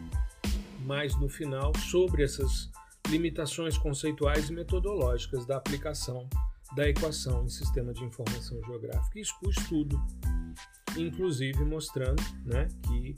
mais 0.85 1.15
no 1.19 1.27
final 1.27 1.71
sobre 1.77 2.23
essas 2.23 2.69
limitações 3.09 3.77
conceituais 3.77 4.49
e 4.49 4.53
metodológicas 4.53 5.45
da 5.45 5.57
aplicação 5.57 6.27
da 6.75 6.87
equação 6.89 7.43
em 7.45 7.49
sistema 7.49 7.93
de 7.93 8.03
informação 8.03 8.59
geográfica. 8.65 9.19
Isso 9.19 9.33
com 9.39 9.49
estudo, 9.49 10.01
inclusive 10.97 11.63
mostrando 11.63 12.23
né, 12.45 12.67
que 12.87 13.15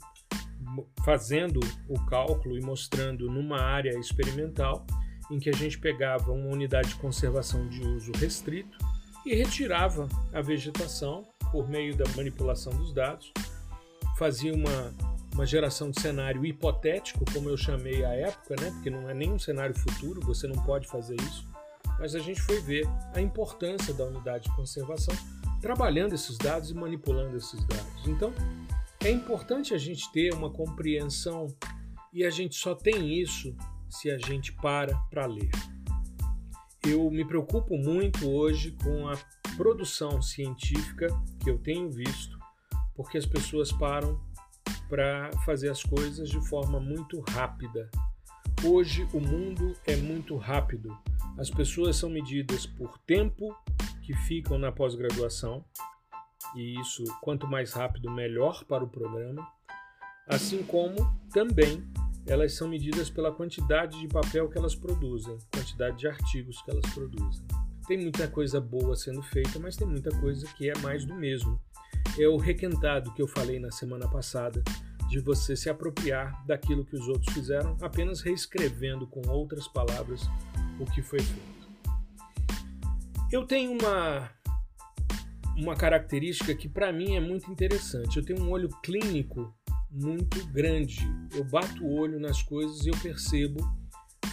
fazendo 1.04 1.60
o 1.88 2.04
cálculo 2.06 2.58
e 2.58 2.60
mostrando 2.60 3.30
numa 3.30 3.60
área 3.60 3.96
experimental 3.98 4.86
em 5.30 5.38
que 5.38 5.48
a 5.50 5.52
gente 5.52 5.78
pegava 5.78 6.32
uma 6.32 6.48
unidade 6.48 6.90
de 6.90 6.94
conservação 6.96 7.68
de 7.68 7.80
uso 7.80 8.12
restrito 8.12 8.78
e 9.24 9.34
retirava 9.34 10.08
a 10.32 10.40
vegetação 10.40 11.26
por 11.50 11.68
meio 11.68 11.96
da 11.96 12.04
manipulação 12.16 12.72
dos 12.72 12.92
dados, 12.92 13.32
fazia 14.16 14.54
uma, 14.54 14.94
uma 15.34 15.44
geração 15.44 15.90
de 15.90 16.00
cenário 16.00 16.44
hipotético, 16.44 17.24
como 17.32 17.48
eu 17.48 17.56
chamei 17.56 18.04
à 18.04 18.12
época, 18.14 18.54
né? 18.60 18.70
porque 18.70 18.90
não 18.90 19.08
é 19.08 19.14
nem 19.14 19.32
um 19.32 19.38
cenário 19.38 19.74
futuro, 19.74 20.20
você 20.20 20.46
não 20.46 20.62
pode 20.64 20.86
fazer 20.86 21.16
isso, 21.16 21.46
mas 21.98 22.14
a 22.14 22.18
gente 22.18 22.40
foi 22.40 22.60
ver 22.60 22.86
a 23.14 23.20
importância 23.20 23.92
da 23.92 24.04
unidade 24.04 24.44
de 24.44 24.54
conservação 24.54 25.14
trabalhando 25.60 26.14
esses 26.14 26.36
dados 26.38 26.70
e 26.70 26.74
manipulando 26.74 27.36
esses 27.36 27.64
dados. 27.64 28.06
Então, 28.06 28.32
é 29.00 29.10
importante 29.10 29.74
a 29.74 29.78
gente 29.78 30.10
ter 30.12 30.32
uma 30.34 30.50
compreensão 30.50 31.48
e 32.12 32.24
a 32.24 32.30
gente 32.30 32.54
só 32.54 32.74
tem 32.74 33.20
isso 33.20 33.54
se 33.88 34.10
a 34.10 34.18
gente 34.18 34.52
para 34.52 34.94
para 35.10 35.26
ler 35.26 35.50
eu 36.88 37.10
me 37.10 37.24
preocupo 37.24 37.76
muito 37.76 38.30
hoje 38.30 38.70
com 38.82 39.08
a 39.08 39.16
produção 39.56 40.22
científica 40.22 41.08
que 41.42 41.50
eu 41.50 41.58
tenho 41.58 41.90
visto, 41.90 42.38
porque 42.94 43.18
as 43.18 43.26
pessoas 43.26 43.72
param 43.72 44.20
para 44.88 45.32
fazer 45.44 45.68
as 45.68 45.82
coisas 45.82 46.28
de 46.28 46.40
forma 46.48 46.78
muito 46.78 47.20
rápida. 47.30 47.90
Hoje 48.64 49.06
o 49.12 49.20
mundo 49.20 49.76
é 49.84 49.96
muito 49.96 50.36
rápido. 50.36 50.96
As 51.36 51.50
pessoas 51.50 51.96
são 51.96 52.08
medidas 52.08 52.66
por 52.66 52.96
tempo 52.98 53.54
que 54.02 54.14
ficam 54.14 54.56
na 54.56 54.70
pós-graduação, 54.70 55.64
e 56.54 56.80
isso, 56.80 57.02
quanto 57.20 57.48
mais 57.48 57.72
rápido, 57.72 58.10
melhor 58.10 58.64
para 58.64 58.84
o 58.84 58.88
programa, 58.88 59.46
assim 60.28 60.62
como 60.62 60.96
também 61.32 61.84
elas 62.26 62.54
são 62.54 62.68
medidas 62.68 63.08
pela 63.08 63.32
quantidade 63.32 64.00
de 64.00 64.08
papel 64.08 64.48
que 64.48 64.58
elas 64.58 64.74
produzem, 64.74 65.38
quantidade 65.52 65.98
de 65.98 66.08
artigos 66.08 66.60
que 66.62 66.70
elas 66.70 66.84
produzem. 66.92 67.44
Tem 67.86 67.96
muita 67.96 68.26
coisa 68.26 68.60
boa 68.60 68.96
sendo 68.96 69.22
feita, 69.22 69.58
mas 69.60 69.76
tem 69.76 69.86
muita 69.86 70.10
coisa 70.18 70.46
que 70.54 70.68
é 70.68 70.76
mais 70.78 71.04
do 71.04 71.14
mesmo. 71.14 71.60
É 72.18 72.26
o 72.26 72.36
requentado 72.36 73.12
que 73.14 73.22
eu 73.22 73.28
falei 73.28 73.60
na 73.60 73.70
semana 73.70 74.08
passada, 74.08 74.62
de 75.08 75.20
você 75.20 75.54
se 75.54 75.70
apropriar 75.70 76.44
daquilo 76.46 76.84
que 76.84 76.96
os 76.96 77.06
outros 77.06 77.32
fizeram, 77.32 77.76
apenas 77.80 78.20
reescrevendo 78.20 79.06
com 79.06 79.22
outras 79.28 79.68
palavras 79.68 80.22
o 80.80 80.84
que 80.84 81.00
foi 81.00 81.20
feito. 81.20 81.56
Eu 83.30 83.46
tenho 83.46 83.72
uma 83.72 84.30
uma 85.56 85.74
característica 85.74 86.54
que 86.54 86.68
para 86.68 86.92
mim 86.92 87.16
é 87.16 87.20
muito 87.20 87.50
interessante. 87.50 88.18
Eu 88.18 88.24
tenho 88.24 88.42
um 88.42 88.50
olho 88.50 88.68
clínico 88.82 89.54
muito 89.90 90.44
grande. 90.48 91.00
Eu 91.34 91.44
bato 91.44 91.84
o 91.84 91.94
olho 91.94 92.18
nas 92.18 92.42
coisas 92.42 92.84
e 92.84 92.88
eu 92.88 92.96
percebo 92.98 93.60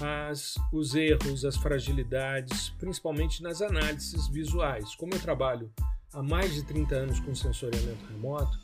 as, 0.01 0.55
os 0.71 0.95
erros, 0.95 1.45
as 1.45 1.55
fragilidades, 1.55 2.69
principalmente 2.79 3.41
nas 3.41 3.61
análises 3.61 4.27
visuais. 4.27 4.95
Como 4.95 5.13
eu 5.13 5.19
trabalho 5.19 5.71
há 6.13 6.21
mais 6.21 6.53
de 6.53 6.63
30 6.63 6.95
anos 6.95 7.19
com 7.19 7.33
sensoriamento 7.35 8.05
remoto, 8.07 8.57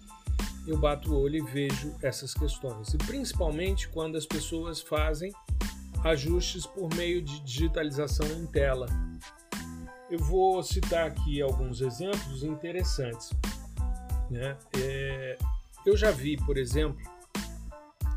eu 0.68 0.78
bato 0.78 1.12
o 1.12 1.22
olho 1.22 1.38
e 1.38 1.52
vejo 1.52 1.96
essas 2.02 2.34
questões. 2.34 2.94
E 2.94 2.98
principalmente 2.98 3.90
quando 3.90 4.18
as 4.18 4.26
pessoas 4.26 4.82
fazem 4.82 5.32
ajustes 6.04 6.66
por 6.66 6.94
meio 6.96 7.22
de 7.22 7.40
digitalização 7.42 8.26
em 8.28 8.46
tela. 8.46 8.86
Eu 10.10 10.20
vou 10.20 10.62
citar 10.64 11.08
aqui 11.08 11.42
alguns 11.42 11.82
exemplos 11.82 12.44
interessantes. 12.44 13.32
Né? 14.30 14.58
É, 14.78 15.38
eu 15.86 15.96
já 15.96 16.12
vi, 16.12 16.38
por 16.38 16.58
exemplo, 16.58 17.00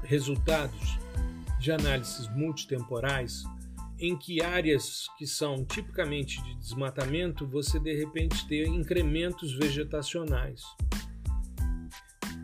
resultados 0.02 0.98
de 1.58 1.70
análises 1.70 2.28
multitemporais 2.34 3.44
em 3.98 4.16
que 4.16 4.42
áreas 4.42 5.06
que 5.16 5.26
são 5.26 5.64
tipicamente 5.64 6.42
de 6.42 6.56
desmatamento, 6.56 7.46
você 7.46 7.78
de 7.78 7.94
repente 7.94 8.46
tem 8.48 8.74
incrementos 8.74 9.54
vegetacionais. 9.54 10.60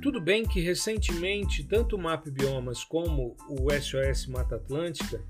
Tudo 0.01 0.21
bem 0.21 0.47
que 0.47 0.61
recentemente 0.61 1.65
tanto 1.65 1.97
o 1.97 1.99
MAP 1.99 2.31
Biomas 2.31 2.85
como 2.85 3.37
o 3.49 3.69
SOS 3.73 4.29
Mata 4.29 4.55
Atlântica, 4.55 5.21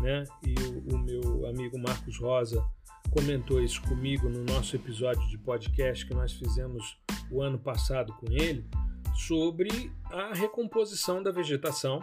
né, 0.00 0.24
e 0.42 0.54
o, 0.60 0.94
o 0.94 0.98
meu 0.98 1.46
amigo 1.46 1.78
Marcos 1.78 2.18
Rosa 2.18 2.64
comentou 3.10 3.62
isso 3.62 3.82
comigo 3.82 4.28
no 4.28 4.42
nosso 4.42 4.74
episódio 4.74 5.28
de 5.28 5.36
podcast 5.36 6.06
que 6.06 6.14
nós 6.14 6.32
fizemos 6.32 6.98
o 7.30 7.42
ano 7.42 7.58
passado 7.58 8.12
com 8.14 8.32
ele, 8.32 8.66
sobre 9.14 9.92
a 10.10 10.34
recomposição 10.34 11.22
da 11.22 11.30
vegetação 11.30 12.00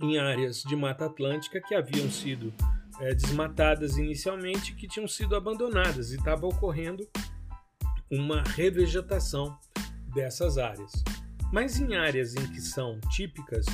em 0.00 0.18
áreas 0.18 0.62
de 0.62 0.74
Mata 0.74 1.06
Atlântica 1.06 1.60
que 1.60 1.74
haviam 1.74 2.10
sido 2.10 2.52
é, 3.00 3.14
desmatadas 3.14 3.96
inicialmente, 3.96 4.74
que 4.74 4.88
tinham 4.88 5.06
sido 5.06 5.36
abandonadas 5.36 6.12
e 6.12 6.16
estava 6.16 6.46
ocorrendo 6.46 7.06
uma 8.10 8.42
revegetação 8.42 9.58
dessas 10.14 10.58
áreas. 10.58 10.92
Mas 11.52 11.78
em 11.78 11.94
áreas 11.94 12.34
em 12.34 12.46
que 12.52 12.60
são 12.60 12.98
típicas 13.10 13.66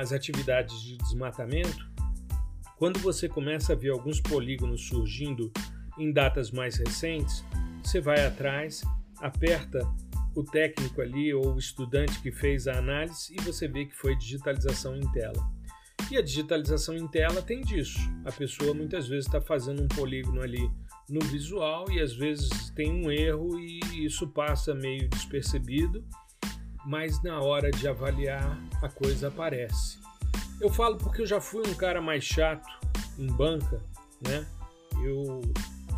as 0.00 0.12
atividades 0.12 0.80
de 0.80 0.96
desmatamento, 0.98 1.90
quando 2.76 2.98
você 2.98 3.28
começa 3.28 3.72
a 3.72 3.76
ver 3.76 3.90
alguns 3.90 4.20
polígonos 4.20 4.88
surgindo 4.88 5.52
em 5.98 6.12
datas 6.12 6.50
mais 6.50 6.76
recentes, 6.76 7.44
você 7.82 8.00
vai 8.00 8.24
atrás, 8.24 8.82
aperta 9.20 9.86
o 10.34 10.42
técnico 10.42 11.00
ali 11.00 11.32
ou 11.34 11.54
o 11.54 11.58
estudante 11.58 12.20
que 12.20 12.32
fez 12.32 12.66
a 12.66 12.78
análise 12.78 13.34
e 13.34 13.40
você 13.42 13.68
vê 13.68 13.86
que 13.86 13.94
foi 13.94 14.16
digitalização 14.16 14.96
em 14.96 15.12
tela. 15.12 15.50
E 16.10 16.16
a 16.16 16.22
digitalização 16.22 16.96
em 16.96 17.06
tela 17.06 17.40
tem 17.40 17.60
disso. 17.60 17.98
A 18.24 18.32
pessoa 18.32 18.74
muitas 18.74 19.08
vezes 19.08 19.26
está 19.26 19.40
fazendo 19.40 19.82
um 19.82 19.88
polígono 19.88 20.42
ali 20.42 20.70
no 21.08 21.20
visual 21.26 21.90
e 21.90 22.00
às 22.00 22.14
vezes 22.14 22.70
tem 22.70 22.90
um 22.92 23.10
erro 23.10 23.58
e 23.58 23.80
isso 24.04 24.26
passa 24.28 24.74
meio 24.74 25.08
despercebido, 25.08 26.04
mas 26.86 27.22
na 27.22 27.40
hora 27.40 27.70
de 27.70 27.86
avaliar 27.86 28.58
a 28.82 28.88
coisa 28.88 29.28
aparece. 29.28 29.98
Eu 30.60 30.70
falo 30.70 30.96
porque 30.96 31.22
eu 31.22 31.26
já 31.26 31.40
fui 31.40 31.66
um 31.66 31.74
cara 31.74 32.00
mais 32.00 32.24
chato 32.24 32.68
em 33.18 33.26
banca, 33.26 33.82
né? 34.20 34.46
Eu 35.02 35.40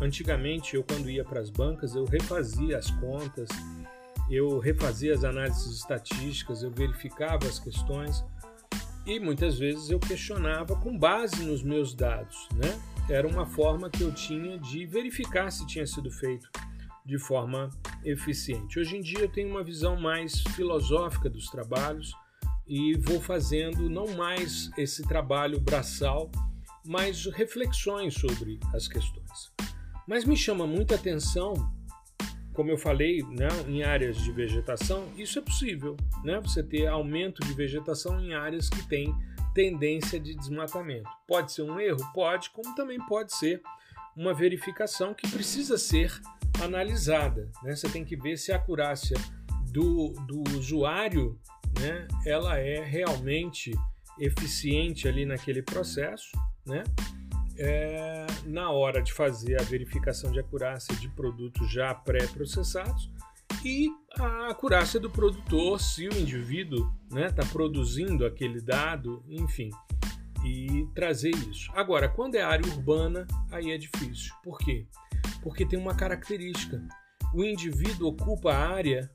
antigamente 0.01 0.75
eu 0.75 0.83
quando 0.83 1.09
ia 1.09 1.23
para 1.23 1.39
as 1.39 1.49
bancas 1.49 1.95
eu 1.95 2.05
refazia 2.05 2.77
as 2.77 2.89
contas, 2.91 3.47
eu 4.29 4.59
refazia 4.59 5.13
as 5.13 5.23
análises 5.23 5.77
estatísticas, 5.77 6.63
eu 6.63 6.71
verificava 6.71 7.47
as 7.47 7.59
questões 7.59 8.23
e 9.05 9.19
muitas 9.19 9.59
vezes 9.59 9.89
eu 9.89 9.99
questionava 9.99 10.75
com 10.75 10.97
base 10.97 11.43
nos 11.43 11.61
meus 11.61 11.93
dados, 11.93 12.47
né? 12.55 12.81
Era 13.07 13.27
uma 13.27 13.45
forma 13.45 13.89
que 13.89 14.01
eu 14.01 14.11
tinha 14.11 14.57
de 14.57 14.85
verificar 14.85 15.51
se 15.51 15.65
tinha 15.67 15.85
sido 15.85 16.09
feito 16.09 16.49
de 17.05 17.19
forma 17.19 17.69
eficiente. 18.03 18.79
Hoje 18.79 18.97
em 18.97 19.01
dia 19.01 19.19
eu 19.19 19.29
tenho 19.29 19.49
uma 19.49 19.63
visão 19.63 19.95
mais 19.95 20.41
filosófica 20.55 21.29
dos 21.29 21.45
trabalhos, 21.47 22.11
e 22.67 22.97
vou 22.97 23.21
fazendo 23.21 23.89
não 23.89 24.07
mais 24.15 24.69
esse 24.77 25.03
trabalho 25.03 25.59
braçal, 25.59 26.31
mas 26.85 27.25
reflexões 27.25 28.15
sobre 28.15 28.59
as 28.73 28.87
questões. 28.87 29.51
Mas 30.07 30.25
me 30.25 30.35
chama 30.35 30.65
muita 30.65 30.95
atenção, 30.95 31.53
como 32.55 32.71
eu 32.71 32.77
falei, 32.77 33.21
né, 33.23 33.49
em 33.67 33.83
áreas 33.83 34.17
de 34.17 34.31
vegetação, 34.31 35.09
isso 35.17 35.37
é 35.37 35.41
possível, 35.41 35.97
né? 36.23 36.39
Você 36.39 36.63
ter 36.63 36.87
aumento 36.87 37.45
de 37.45 37.53
vegetação 37.53 38.19
em 38.19 38.33
áreas 38.33 38.69
que 38.69 38.81
têm 38.87 39.13
tendência 39.53 40.19
de 40.19 40.33
desmatamento. 40.33 41.09
Pode 41.27 41.51
ser 41.51 41.63
um 41.63 41.79
erro? 41.79 41.99
Pode, 42.13 42.49
como 42.49 42.73
também 42.73 42.97
pode 43.05 43.33
ser 43.33 43.61
uma 44.15 44.33
verificação 44.33 45.13
que 45.13 45.29
precisa 45.29 45.77
ser 45.77 46.11
analisada. 46.61 47.49
Né? 47.61 47.75
Você 47.75 47.89
tem 47.89 48.03
que 48.03 48.15
ver 48.15 48.37
se 48.37 48.51
a 48.51 48.55
acurácia 48.55 49.17
do, 49.71 50.13
do 50.25 50.43
usuário 50.57 51.37
né, 51.79 52.07
ela 52.25 52.57
é 52.57 52.83
realmente 52.83 53.71
eficiente 54.17 55.07
ali 55.07 55.25
naquele 55.25 55.61
processo, 55.61 56.31
né? 56.65 56.83
É, 57.57 58.25
na 58.45 58.69
hora 58.69 59.01
de 59.01 59.13
fazer 59.13 59.59
a 59.59 59.63
verificação 59.63 60.31
de 60.31 60.39
acurácia 60.39 60.95
de 60.95 61.07
produtos 61.09 61.71
já 61.71 61.93
pré-processados 61.93 63.09
e 63.63 63.89
a 64.19 64.49
acurácia 64.49 64.99
do 64.99 65.09
produtor, 65.09 65.79
se 65.79 66.07
o 66.07 66.17
indivíduo 66.17 66.91
está 67.05 67.15
né, 67.15 67.29
tá 67.31 67.43
produzindo 67.45 68.25
aquele 68.25 68.61
dado, 68.61 69.23
enfim, 69.27 69.69
e 70.45 70.87
trazer 70.93 71.31
isso. 71.49 71.71
Agora, 71.73 72.07
quando 72.07 72.35
é 72.35 72.41
área 72.41 72.67
urbana, 72.71 73.25
aí 73.51 73.71
é 73.71 73.77
difícil. 73.77 74.33
Por 74.43 74.59
quê? 74.59 74.85
Porque 75.41 75.65
tem 75.65 75.79
uma 75.79 75.95
característica. 75.95 76.81
O 77.33 77.43
indivíduo 77.43 78.09
ocupa 78.09 78.53
a 78.53 78.69
área 78.69 79.09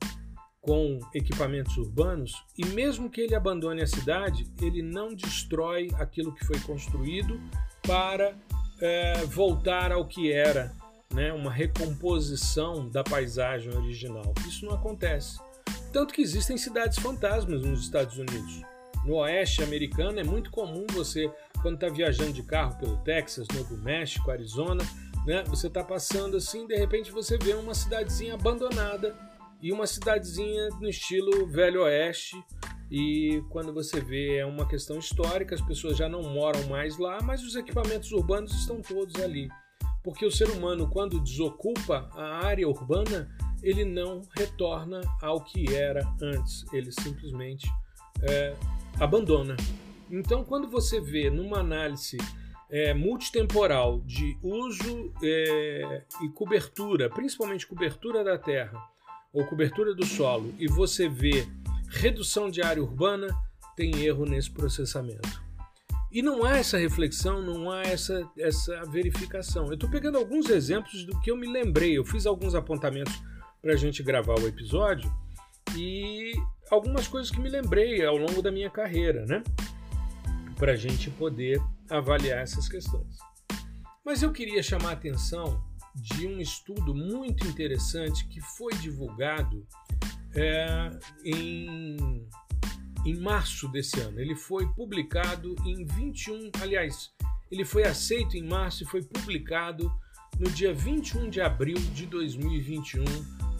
com 0.59 0.99
equipamentos 1.13 1.77
urbanos 1.77 2.45
e 2.57 2.65
mesmo 2.65 3.09
que 3.09 3.21
ele 3.21 3.33
abandone 3.33 3.81
a 3.81 3.87
cidade, 3.87 4.45
ele 4.61 4.83
não 4.83 5.15
destrói 5.15 5.89
aquilo 5.95 6.33
que 6.35 6.45
foi 6.45 6.59
construído 6.59 7.41
para 7.85 8.33
é, 8.79 9.25
voltar 9.25 9.91
ao 9.91 10.05
que 10.05 10.31
era, 10.31 10.71
né? 11.13 11.31
uma 11.33 11.51
recomposição 11.51 12.89
da 12.89 13.03
paisagem 13.03 13.73
original. 13.75 14.33
Isso 14.47 14.65
não 14.65 14.73
acontece. 14.73 15.39
Tanto 15.91 16.13
que 16.13 16.21
existem 16.21 16.57
cidades 16.57 16.97
fantasmas 16.99 17.61
nos 17.61 17.81
Estados 17.81 18.17
Unidos. 18.17 18.61
No 19.05 19.15
oeste 19.15 19.63
americano 19.63 20.19
é 20.19 20.23
muito 20.23 20.51
comum 20.51 20.85
você, 20.91 21.29
quando 21.61 21.75
está 21.75 21.89
viajando 21.89 22.33
de 22.33 22.43
carro 22.43 22.77
pelo 22.77 22.97
Texas, 22.97 23.47
Novo 23.53 23.75
México, 23.77 24.29
Arizona, 24.29 24.83
né, 25.25 25.43
você 25.47 25.67
está 25.67 25.83
passando 25.83 26.37
assim, 26.37 26.67
de 26.67 26.75
repente 26.75 27.11
você 27.11 27.37
vê 27.37 27.53
uma 27.53 27.73
cidadezinha 27.73 28.35
abandonada 28.35 29.15
e 29.61 29.71
uma 29.71 29.85
cidadezinha 29.85 30.69
no 30.79 30.89
estilo 30.89 31.47
Velho 31.47 31.83
Oeste. 31.83 32.35
E 32.91 33.41
quando 33.49 33.73
você 33.73 34.01
vê 34.01 34.35
é 34.35 34.45
uma 34.45 34.67
questão 34.67 34.99
histórica, 34.99 35.55
as 35.55 35.61
pessoas 35.61 35.95
já 35.95 36.09
não 36.09 36.21
moram 36.23 36.67
mais 36.67 36.97
lá, 36.97 37.19
mas 37.23 37.41
os 37.41 37.55
equipamentos 37.55 38.11
urbanos 38.11 38.51
estão 38.53 38.81
todos 38.81 39.15
ali. 39.23 39.47
Porque 40.03 40.25
o 40.25 40.31
ser 40.31 40.49
humano, 40.49 40.89
quando 40.89 41.21
desocupa 41.21 42.09
a 42.13 42.45
área 42.45 42.67
urbana, 42.67 43.33
ele 43.63 43.85
não 43.85 44.21
retorna 44.35 44.99
ao 45.21 45.41
que 45.41 45.73
era 45.73 46.01
antes, 46.21 46.65
ele 46.73 46.91
simplesmente 46.91 47.71
é, 48.23 48.53
abandona. 48.99 49.55
Então, 50.09 50.43
quando 50.43 50.67
você 50.67 50.99
vê 50.99 51.29
numa 51.29 51.59
análise 51.59 52.17
é, 52.69 52.93
multitemporal 52.93 54.01
de 54.01 54.37
uso 54.43 55.13
é, 55.23 56.03
e 56.23 56.29
cobertura, 56.29 57.09
principalmente 57.09 57.65
cobertura 57.65 58.21
da 58.21 58.37
terra 58.37 58.81
ou 59.31 59.45
cobertura 59.45 59.93
do 59.93 60.05
solo, 60.05 60.53
e 60.59 60.67
você 60.67 61.07
vê 61.07 61.47
redução 61.91 62.49
de 62.49 62.61
área 62.61 62.81
urbana, 62.81 63.27
tem 63.75 64.03
erro 64.03 64.25
nesse 64.25 64.49
processamento. 64.49 65.41
E 66.11 66.21
não 66.21 66.43
há 66.43 66.57
essa 66.57 66.77
reflexão, 66.77 67.41
não 67.41 67.71
há 67.71 67.83
essa, 67.83 68.27
essa 68.37 68.83
verificação. 68.85 69.67
Eu 69.67 69.75
estou 69.75 69.89
pegando 69.89 70.17
alguns 70.17 70.49
exemplos 70.49 71.05
do 71.05 71.19
que 71.21 71.31
eu 71.31 71.37
me 71.37 71.47
lembrei. 71.47 71.97
Eu 71.97 72.03
fiz 72.03 72.25
alguns 72.25 72.53
apontamentos 72.53 73.13
para 73.61 73.73
a 73.73 73.77
gente 73.77 74.03
gravar 74.03 74.37
o 74.39 74.47
episódio 74.47 75.09
e 75.75 76.33
algumas 76.69 77.07
coisas 77.07 77.31
que 77.31 77.39
me 77.39 77.49
lembrei 77.49 78.05
ao 78.05 78.17
longo 78.17 78.41
da 78.41 78.51
minha 78.51 78.69
carreira, 78.69 79.25
né? 79.25 79.41
Para 80.57 80.73
a 80.73 80.75
gente 80.75 81.09
poder 81.11 81.61
avaliar 81.89 82.39
essas 82.39 82.67
questões. 82.67 83.17
Mas 84.03 84.21
eu 84.21 84.31
queria 84.31 84.63
chamar 84.63 84.89
a 84.89 84.93
atenção 84.93 85.63
de 85.95 86.27
um 86.27 86.39
estudo 86.39 86.93
muito 86.93 87.45
interessante 87.47 88.27
que 88.27 88.41
foi 88.41 88.73
divulgado 88.75 89.65
é, 90.35 90.91
em, 91.25 92.27
em 93.05 93.19
março 93.19 93.67
desse 93.69 93.99
ano. 93.99 94.19
Ele 94.19 94.35
foi 94.35 94.65
publicado 94.73 95.55
em 95.65 95.85
21, 95.85 96.51
aliás, 96.61 97.11
ele 97.51 97.65
foi 97.65 97.83
aceito 97.83 98.37
em 98.37 98.43
março 98.43 98.83
e 98.83 98.87
foi 98.87 99.03
publicado 99.03 99.91
no 100.39 100.49
dia 100.49 100.73
21 100.73 101.29
de 101.29 101.41
abril 101.41 101.77
de 101.93 102.05
2021 102.05 103.03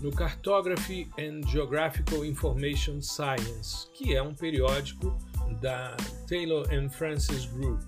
no 0.02 0.12
Cartography 0.12 1.08
and 1.20 1.48
Geographical 1.48 2.26
Information 2.26 3.02
Science, 3.02 3.88
que 3.94 4.16
é 4.16 4.22
um 4.22 4.34
periódico 4.34 5.16
da 5.62 5.96
Taylor 6.28 6.68
and 6.74 6.90
Francis 6.90 7.46
Group. 7.46 7.80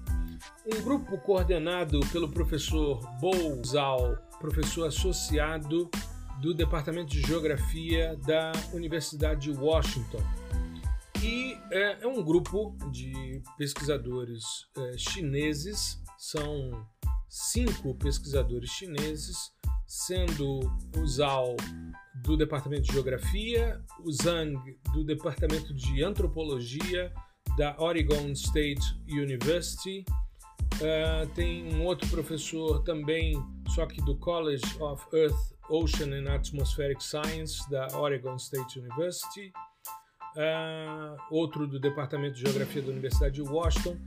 Um 0.66 0.82
grupo 0.84 1.18
coordenado 1.20 2.00
pelo 2.12 2.30
professor 2.30 3.00
Bo 3.20 3.34
Zhao, 3.66 4.18
professor 4.40 4.88
associado 4.88 5.90
do 6.42 6.54
Departamento 6.54 7.12
de 7.12 7.22
Geografia 7.22 8.18
da 8.26 8.52
Universidade 8.74 9.52
de 9.52 9.58
Washington. 9.58 10.22
E 11.22 11.58
é, 11.72 12.04
é 12.04 12.08
um 12.08 12.22
grupo 12.22 12.76
de 12.92 13.42
pesquisadores 13.58 14.44
é, 14.78 14.98
chineses, 14.98 16.02
são 16.18 16.86
cinco 17.30 17.96
pesquisadores 17.96 18.70
chineses, 18.70 19.52
sendo 19.88 20.60
o 20.98 21.08
Zhao 21.08 21.56
do 22.24 22.38
Departamento 22.38 22.84
de 22.84 22.94
Geografia, 22.94 23.82
o 24.04 24.12
Zhang 24.12 24.78
do 24.94 25.04
Departamento 25.04 25.74
de 25.74 26.04
Antropologia 26.04 27.12
da 27.58 27.76
Oregon 27.80 28.32
State 28.32 28.82
University. 29.08 30.06
Uh, 30.76 31.28
tem 31.36 31.74
um 31.76 31.86
outro 31.86 32.08
professor 32.10 32.84
também, 32.84 33.36
só 33.70 33.86
que 33.86 34.02
do 34.02 34.16
College 34.18 34.64
of 34.80 35.04
Earth, 35.14 35.53
Ocean 35.70 36.14
and 36.14 36.30
Atmospheric 36.30 37.02
Science 37.02 37.68
da 37.70 37.88
Oregon 37.98 38.38
State 38.38 38.80
University. 38.80 39.52
Uh, 40.36 41.16
outro 41.30 41.68
do 41.68 41.80
Departamento 41.80 42.36
de 42.36 42.42
Geografia 42.42 42.82
da 42.82 42.90
Universidade 42.90 43.36
de 43.36 43.42
Washington 43.44 43.98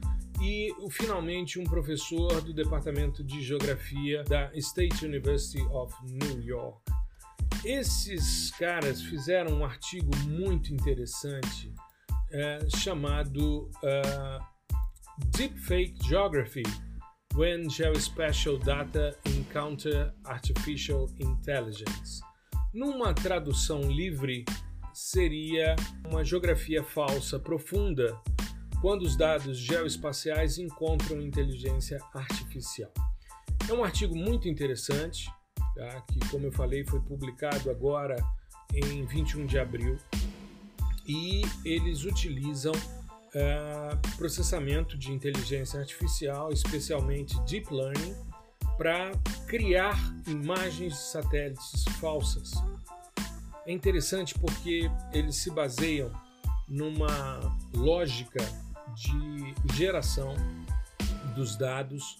e 0.43 0.75
finalmente 0.91 1.59
um 1.59 1.65
professor 1.65 2.41
do 2.41 2.53
Departamento 2.53 3.23
de 3.23 3.41
Geografia 3.43 4.25
da 4.25 4.51
State 4.55 5.05
University 5.05 5.63
of 5.71 5.95
New 6.05 6.41
York. 6.43 6.81
Esses 7.65 8.51
caras 8.53 9.03
fizeram 9.03 9.59
um 9.59 9.65
artigo 9.65 10.11
muito 10.27 10.75
interessante 10.75 11.73
é, 12.31 12.59
chamado 12.77 13.71
uh, 13.83 14.45
Deepfake 15.37 15.97
Geography 16.05 16.63
When 17.37 17.69
Geospatial 17.69 18.59
Data 18.59 19.15
Encounter 19.27 20.11
Artificial 20.25 21.07
Intelligence. 21.21 22.23
Numa 22.73 23.13
tradução 23.13 23.83
livre, 23.83 24.47
seria 24.95 25.77
uma 26.09 26.25
geografia 26.25 26.83
falsa 26.83 27.39
profunda 27.39 28.19
quando 28.81 29.03
os 29.03 29.19
dados 29.19 29.59
geoespaciais 29.59 30.57
encontram 30.57 31.21
inteligência 31.21 32.01
artificial. 32.15 32.91
É 33.69 33.73
um 33.75 33.85
artigo 33.85 34.17
muito 34.17 34.49
interessante, 34.49 35.31
tá? 35.75 36.01
que, 36.11 36.19
como 36.31 36.47
eu 36.47 36.53
falei, 36.53 36.87
foi 36.87 37.01
publicado 37.01 37.71
agora 37.71 38.17
em 38.73 39.05
21 39.05 39.45
de 39.45 39.59
abril 39.59 39.99
e 41.07 41.43
eles 41.67 42.05
utilizam 42.05 42.73
uh, 43.37 44.17
processamento 44.17 44.97
de 44.97 45.13
inteligência 45.13 45.79
artificial, 45.79 46.51
especialmente 46.53 47.39
deep 47.45 47.73
learning, 47.73 48.15
para 48.77 49.13
criar 49.47 49.97
imagens 50.27 50.95
de 50.95 50.99
satélites 50.99 51.85
falsas. 52.01 52.53
É 53.67 53.73
interessante 53.73 54.39
porque 54.39 54.91
eles 55.13 55.37
se 55.37 55.51
baseiam 55.51 56.11
numa 56.69 57.41
lógica 57.75 58.41
de 58.95 59.75
geração 59.75 60.35
dos 61.35 61.57
dados 61.57 62.19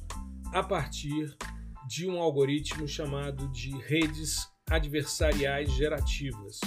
a 0.53 0.63
partir 0.63 1.37
de 1.89 2.09
um 2.09 2.21
algoritmo 2.21 2.87
chamado 2.89 3.49
de 3.49 3.71
redes 3.83 4.49
adversariais 4.69 5.71
gerativas, 5.73 6.61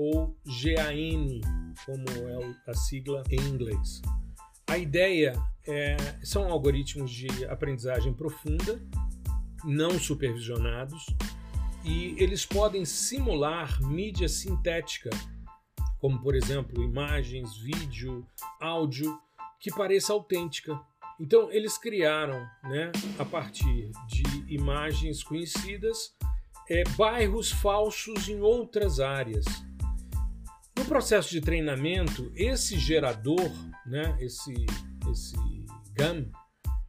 ou 0.00 0.34
GAN, 0.46 1.42
como 1.84 2.08
é 2.08 2.70
a 2.70 2.72
sigla 2.72 3.22
em 3.30 3.38
inglês. 3.40 4.00
A 4.66 4.78
ideia 4.78 5.34
é, 5.68 5.94
são 6.22 6.50
algoritmos 6.50 7.10
de 7.10 7.44
aprendizagem 7.44 8.14
profunda, 8.14 8.80
não 9.62 9.98
supervisionados, 9.98 11.04
e 11.84 12.14
eles 12.16 12.46
podem 12.46 12.82
simular 12.86 13.78
mídia 13.82 14.26
sintética, 14.26 15.10
como 15.98 16.18
por 16.22 16.34
exemplo 16.34 16.82
imagens, 16.82 17.58
vídeo, 17.58 18.26
áudio, 18.58 19.20
que 19.58 19.70
pareça 19.70 20.14
autêntica. 20.14 20.80
Então 21.20 21.52
eles 21.52 21.76
criaram, 21.76 22.40
né, 22.62 22.90
a 23.18 23.24
partir 23.26 23.90
de 24.08 24.22
imagens 24.48 25.22
conhecidas, 25.22 26.14
é, 26.70 26.84
bairros 26.96 27.52
falsos 27.52 28.30
em 28.30 28.40
outras 28.40 28.98
áreas. 28.98 29.44
Processo 30.90 31.30
de 31.30 31.40
treinamento, 31.40 32.32
esse 32.34 32.76
gerador, 32.76 33.48
né, 33.86 34.16
esse, 34.18 34.52
esse 35.08 35.36
GAM, 35.92 36.26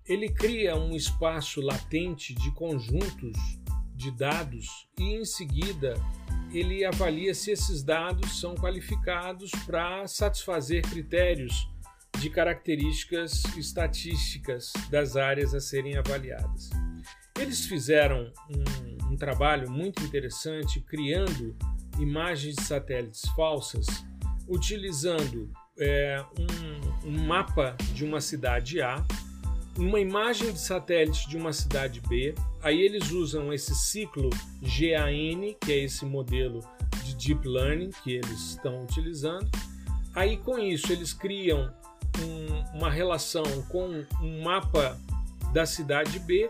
ele 0.07 0.27
cria 0.27 0.75
um 0.75 0.95
espaço 0.95 1.61
latente 1.61 2.33
de 2.33 2.49
conjuntos 2.55 3.37
de 3.93 4.09
dados 4.09 4.65
e 4.97 5.03
em 5.03 5.23
seguida 5.23 5.93
ele 6.51 6.83
avalia 6.83 7.35
se 7.35 7.51
esses 7.51 7.83
dados 7.83 8.39
são 8.39 8.55
qualificados 8.55 9.51
para 9.67 10.07
satisfazer 10.07 10.81
critérios 10.81 11.69
de 12.17 12.27
características 12.27 13.43
estatísticas 13.55 14.73
das 14.89 15.15
áreas 15.15 15.53
a 15.53 15.59
serem 15.59 15.95
avaliadas. 15.95 16.71
Eles 17.39 17.67
fizeram 17.67 18.33
um, 18.49 19.13
um 19.13 19.15
trabalho 19.15 19.69
muito 19.69 20.03
interessante 20.03 20.81
criando 20.81 21.55
imagens 21.99 22.55
de 22.55 22.63
satélites 22.63 23.21
falsas, 23.35 23.87
utilizando 24.47 25.51
é, 25.79 26.23
um, 27.05 27.09
um 27.09 27.25
mapa 27.25 27.75
de 27.93 28.03
uma 28.03 28.21
cidade 28.21 28.81
A, 28.81 29.03
uma 29.77 29.99
imagem 29.99 30.51
de 30.51 30.59
satélite 30.59 31.29
de 31.29 31.37
uma 31.37 31.53
cidade 31.53 32.01
B. 32.01 32.35
Aí 32.61 32.79
eles 32.81 33.11
usam 33.11 33.51
esse 33.53 33.73
ciclo 33.73 34.29
GAN, 34.61 35.53
que 35.59 35.71
é 35.71 35.83
esse 35.83 36.05
modelo 36.05 36.59
de 37.03 37.15
deep 37.15 37.47
learning 37.47 37.89
que 38.03 38.13
eles 38.13 38.51
estão 38.51 38.83
utilizando. 38.83 39.49
Aí 40.13 40.37
com 40.37 40.59
isso 40.59 40.91
eles 40.91 41.13
criam 41.13 41.73
um, 42.19 42.77
uma 42.77 42.89
relação 42.89 43.43
com 43.69 44.05
um 44.21 44.43
mapa 44.43 44.99
da 45.53 45.65
cidade 45.65 46.19
B 46.19 46.49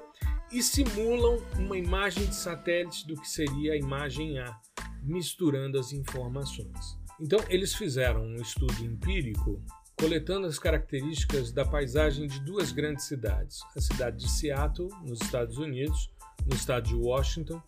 e 0.51 0.61
simulam 0.61 1.37
uma 1.57 1.77
imagem 1.77 2.25
de 2.25 2.35
satélite 2.35 3.07
do 3.07 3.15
que 3.15 3.29
seria 3.29 3.73
a 3.73 3.77
imagem 3.77 4.37
A, 4.39 4.53
misturando 5.01 5.79
as 5.79 5.91
informações. 5.91 6.97
Então, 7.19 7.39
eles 7.49 7.75
fizeram 7.75 8.23
um 8.23 8.35
estudo 8.35 8.83
empírico 8.83 9.63
coletando 9.99 10.47
as 10.47 10.57
características 10.57 11.51
da 11.51 11.63
paisagem 11.63 12.25
de 12.25 12.39
duas 12.39 12.71
grandes 12.71 13.05
cidades, 13.05 13.59
a 13.75 13.81
cidade 13.81 14.17
de 14.17 14.31
Seattle, 14.31 14.89
nos 15.03 15.21
Estados 15.21 15.57
Unidos, 15.57 16.09
no 16.45 16.55
estado 16.55 16.87
de 16.87 16.95
Washington, 16.95 17.61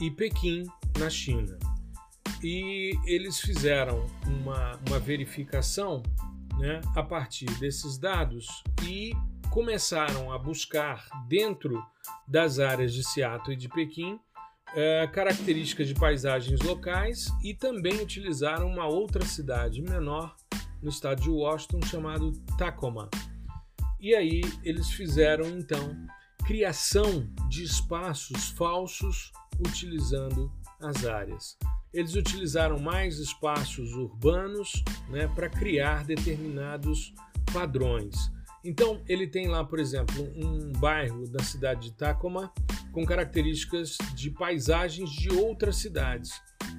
e 0.00 0.10
Pequim, 0.10 0.64
na 0.98 1.10
China. 1.10 1.58
E 2.42 2.98
eles 3.04 3.40
fizeram 3.40 4.06
uma, 4.26 4.80
uma 4.88 4.98
verificação 4.98 6.02
né, 6.58 6.80
a 6.94 7.02
partir 7.02 7.46
desses 7.58 7.98
dados 7.98 8.46
e 8.82 9.12
começaram 9.50 10.32
a 10.32 10.38
buscar 10.38 11.06
dentro 11.28 11.84
das 12.26 12.58
áreas 12.58 12.92
de 12.92 13.04
Seattle 13.04 13.54
e 13.54 13.56
de 13.56 13.68
Pequim 13.68 14.18
é, 14.74 15.06
características 15.06 15.88
de 15.88 15.94
paisagens 15.94 16.60
locais 16.60 17.28
e 17.42 17.54
também 17.54 18.00
utilizaram 18.00 18.66
uma 18.66 18.86
outra 18.86 19.24
cidade 19.24 19.80
menor 19.80 20.34
no 20.82 20.88
estado 20.88 21.22
de 21.22 21.30
Washington 21.30 21.80
chamado 21.86 22.32
Tacoma. 22.58 23.08
E 24.00 24.14
aí 24.14 24.42
eles 24.62 24.90
fizeram 24.90 25.48
então 25.48 25.96
criação 26.44 27.26
de 27.48 27.62
espaços 27.62 28.50
falsos 28.50 29.32
utilizando 29.66 30.52
as 30.80 31.06
áreas. 31.06 31.56
Eles 31.92 32.14
utilizaram 32.14 32.78
mais 32.78 33.18
espaços 33.18 33.92
urbanos 33.94 34.82
né, 35.08 35.28
para 35.28 35.48
criar 35.48 36.04
determinados 36.04 37.14
padrões. 37.52 38.14
Então, 38.64 39.02
ele 39.06 39.26
tem 39.26 39.46
lá, 39.46 39.62
por 39.62 39.78
exemplo, 39.78 40.22
um 40.34 40.72
bairro 40.72 41.28
da 41.28 41.42
cidade 41.42 41.90
de 41.90 41.92
Tacoma 41.92 42.52
com 42.94 43.04
características 43.04 43.98
de 44.14 44.30
paisagens 44.30 45.10
de 45.10 45.28
outras 45.34 45.76
cidades. 45.76 46.30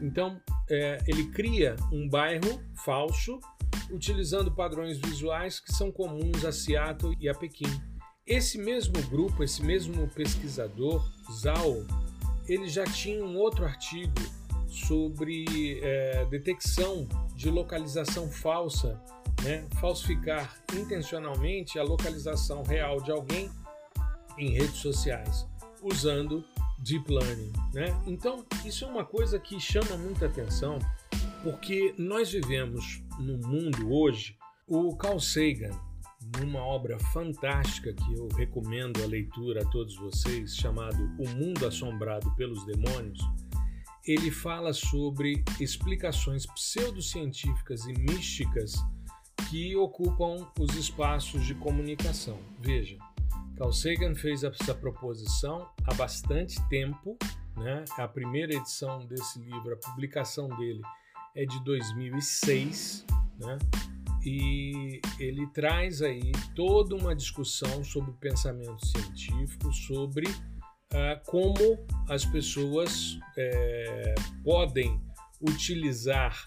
Então, 0.02 0.42
é, 0.70 0.98
ele 1.06 1.30
cria 1.32 1.76
um 1.92 2.10
bairro 2.10 2.62
falso 2.84 3.40
utilizando 3.92 4.52
padrões 4.52 4.98
visuais 4.98 5.60
que 5.60 5.72
são 5.72 5.92
comuns 5.92 6.44
a 6.44 6.52
Seattle 6.52 7.16
e 7.20 7.30
a 7.30 7.36
Pequim. 7.36 7.70
Esse 8.26 8.58
mesmo 8.58 9.00
grupo, 9.10 9.44
esse 9.44 9.62
mesmo 9.62 10.08
pesquisador, 10.08 11.06
Zhao, 11.32 11.86
ele 12.48 12.68
já 12.68 12.86
tinha 12.86 13.24
um 13.24 13.38
outro 13.38 13.66
artigo 13.66 14.16
sobre 14.68 15.80
é, 15.84 16.26
detecção 16.26 17.08
de 17.36 17.50
localização 17.50 18.30
falsa 18.32 19.00
né, 19.44 19.68
falsificar 19.80 20.56
intencionalmente 20.74 21.78
a 21.78 21.84
localização 21.84 22.64
real 22.64 23.02
de 23.02 23.12
alguém 23.12 23.50
em 24.38 24.50
redes 24.50 24.78
sociais, 24.78 25.48
usando 25.86 26.44
deep 26.80 27.12
learning. 27.12 27.52
Né? 27.74 27.86
Então, 28.06 28.46
isso 28.66 28.86
é 28.86 28.88
uma 28.88 29.06
coisa 29.06 29.40
que 29.40 29.60
chama 29.60 29.98
muita 29.98 30.26
atenção, 30.26 30.80
porque 31.44 31.94
nós 31.98 32.32
vivemos 32.32 33.02
no 33.20 33.38
mundo 33.38 33.92
hoje. 33.92 34.38
O 34.68 34.96
Carl 34.98 35.20
Sagan, 35.20 35.80
numa 36.40 36.60
obra 36.60 36.98
fantástica 37.14 37.94
que 37.94 38.14
eu 38.14 38.28
recomendo 38.36 39.04
a 39.04 39.08
leitura 39.08 39.62
a 39.62 39.66
todos 39.66 39.96
vocês, 39.96 40.56
chamado 40.56 40.98
O 41.20 41.30
Mundo 41.30 41.68
Assombrado 41.68 42.34
pelos 42.36 42.66
Demônios, 42.66 43.20
ele 44.08 44.32
fala 44.32 44.74
sobre 44.74 45.44
explicações 45.60 46.46
pseudocientíficas 46.46 47.86
e 47.86 47.94
místicas 47.94 48.76
que 49.50 49.76
ocupam 49.76 50.48
os 50.60 50.76
espaços 50.76 51.46
de 51.46 51.56
comunicação. 51.56 52.40
Veja, 52.60 52.98
Carl 53.58 53.72
Sagan 53.72 54.16
fez 54.16 54.44
essa 54.44 54.76
proposição 54.76 55.70
há 55.86 55.94
bastante 55.94 56.62
tempo, 56.68 57.18
né? 57.56 57.86
A 57.98 58.08
primeira 58.08 58.54
edição 58.54 59.06
desse 59.06 59.40
livro, 59.40 59.74
a 59.74 59.78
publicação 59.78 60.50
dele 60.50 60.82
é 61.36 61.46
de 61.46 61.64
2006, 61.64 63.06
né? 63.40 63.58
E 64.26 65.00
ele 65.20 65.48
traz 65.48 66.02
aí 66.02 66.32
toda 66.56 66.96
uma 66.96 67.16
discussão 67.16 67.84
sobre 67.84 68.12
o 68.12 68.16
pensamento 68.16 68.86
científico, 68.86 69.72
sobre 69.72 70.28
uh, 70.28 71.24
como 71.26 71.86
as 72.10 72.26
pessoas 72.26 73.20
é, 73.38 74.16
podem 74.44 75.00
utilizar 75.40 76.44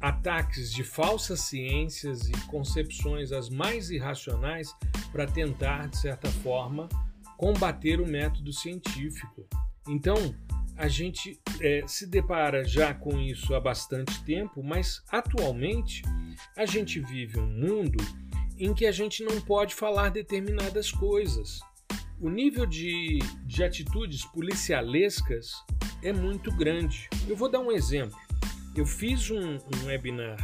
ataques 0.00 0.72
de 0.72 0.82
falsas 0.82 1.40
ciências 1.40 2.28
e 2.28 2.32
concepções 2.46 3.32
as 3.32 3.50
mais 3.50 3.90
irracionais 3.90 4.74
para 5.12 5.26
tentar, 5.26 5.88
de 5.88 5.98
certa 5.98 6.30
forma, 6.30 6.88
combater 7.36 8.00
o 8.00 8.06
método 8.06 8.52
científico. 8.52 9.46
Então, 9.88 10.34
a 10.76 10.88
gente 10.88 11.38
é, 11.60 11.84
se 11.86 12.06
depara 12.06 12.64
já 12.64 12.94
com 12.94 13.18
isso 13.20 13.54
há 13.54 13.60
bastante 13.60 14.24
tempo, 14.24 14.62
mas 14.62 15.02
atualmente 15.10 16.02
a 16.56 16.64
gente 16.64 16.98
vive 17.00 17.38
um 17.38 17.46
mundo 17.46 18.02
em 18.58 18.72
que 18.72 18.86
a 18.86 18.92
gente 18.92 19.22
não 19.22 19.40
pode 19.40 19.74
falar 19.74 20.10
determinadas 20.10 20.90
coisas. 20.90 21.60
O 22.18 22.28
nível 22.28 22.66
de, 22.66 23.18
de 23.46 23.62
atitudes 23.64 24.24
policialescas 24.26 25.52
é 26.02 26.12
muito 26.12 26.50
grande. 26.54 27.08
Eu 27.26 27.36
vou 27.36 27.50
dar 27.50 27.60
um 27.60 27.72
exemplo. 27.72 28.18
Eu 28.76 28.86
fiz 28.86 29.30
um, 29.30 29.56
um 29.56 29.86
webinar 29.86 30.38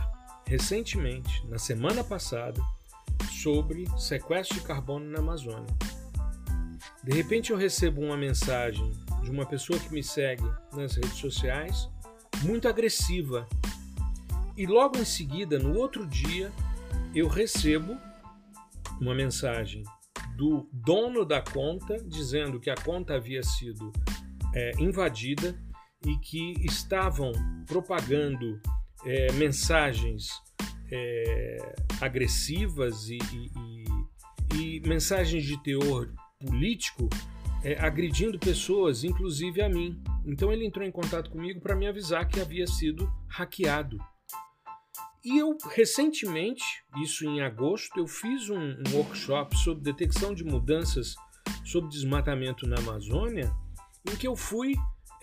recentemente, 0.46 1.46
na 1.46 1.58
semana 1.58 2.02
passada, 2.02 2.60
sobre 3.30 3.86
sequestro 3.98 4.58
de 4.58 4.64
carbono 4.66 5.08
na 5.10 5.18
Amazônia. 5.18 5.66
De 7.04 7.12
repente 7.12 7.52
eu 7.52 7.56
recebo 7.56 8.00
uma 8.00 8.16
mensagem 8.16 8.90
de 9.22 9.30
uma 9.30 9.46
pessoa 9.46 9.78
que 9.78 9.92
me 9.92 10.02
segue 10.02 10.44
nas 10.72 10.96
redes 10.96 11.18
sociais, 11.18 11.88
muito 12.42 12.68
agressiva. 12.68 13.46
E 14.56 14.66
logo 14.66 14.98
em 14.98 15.04
seguida, 15.04 15.58
no 15.58 15.76
outro 15.78 16.04
dia, 16.06 16.52
eu 17.14 17.28
recebo 17.28 17.96
uma 19.00 19.14
mensagem 19.14 19.84
do 20.36 20.68
dono 20.72 21.24
da 21.24 21.40
conta 21.40 21.96
dizendo 22.04 22.58
que 22.58 22.70
a 22.70 22.74
conta 22.74 23.14
havia 23.14 23.42
sido 23.42 23.92
é, 24.54 24.72
invadida 24.78 25.56
e 26.04 26.16
que 26.18 26.54
estavam 26.64 27.32
propagando 27.66 28.60
é, 29.04 29.32
mensagens 29.32 30.30
é, 30.90 31.74
agressivas 32.00 33.08
e, 33.08 33.18
e, 33.18 33.50
e, 34.54 34.76
e, 34.76 34.80
mensagens 34.88 35.44
de 35.44 35.60
teor 35.62 36.12
político 36.38 37.08
é, 37.62 37.78
agredindo 37.84 38.38
pessoas, 38.38 39.04
inclusive 39.04 39.62
a 39.62 39.68
mim. 39.68 40.00
Então 40.24 40.52
ele 40.52 40.66
entrou 40.66 40.86
em 40.86 40.92
contato 40.92 41.30
comigo 41.30 41.60
para 41.60 41.76
me 41.76 41.86
avisar 41.86 42.28
que 42.28 42.40
havia 42.40 42.66
sido 42.66 43.10
hackeado. 43.28 43.98
E 45.24 45.38
eu 45.38 45.56
recentemente, 45.72 46.62
isso 47.02 47.24
em 47.24 47.40
agosto, 47.40 47.98
eu 47.98 48.06
fiz 48.06 48.48
um, 48.48 48.56
um 48.58 48.94
workshop 48.94 49.56
sobre 49.58 49.82
detecção 49.82 50.32
de 50.32 50.44
mudanças 50.44 51.16
sobre 51.64 51.90
desmatamento 51.90 52.66
na 52.66 52.78
Amazônia, 52.78 53.52
em 54.08 54.16
que 54.16 54.26
eu 54.26 54.36
fui 54.36 54.74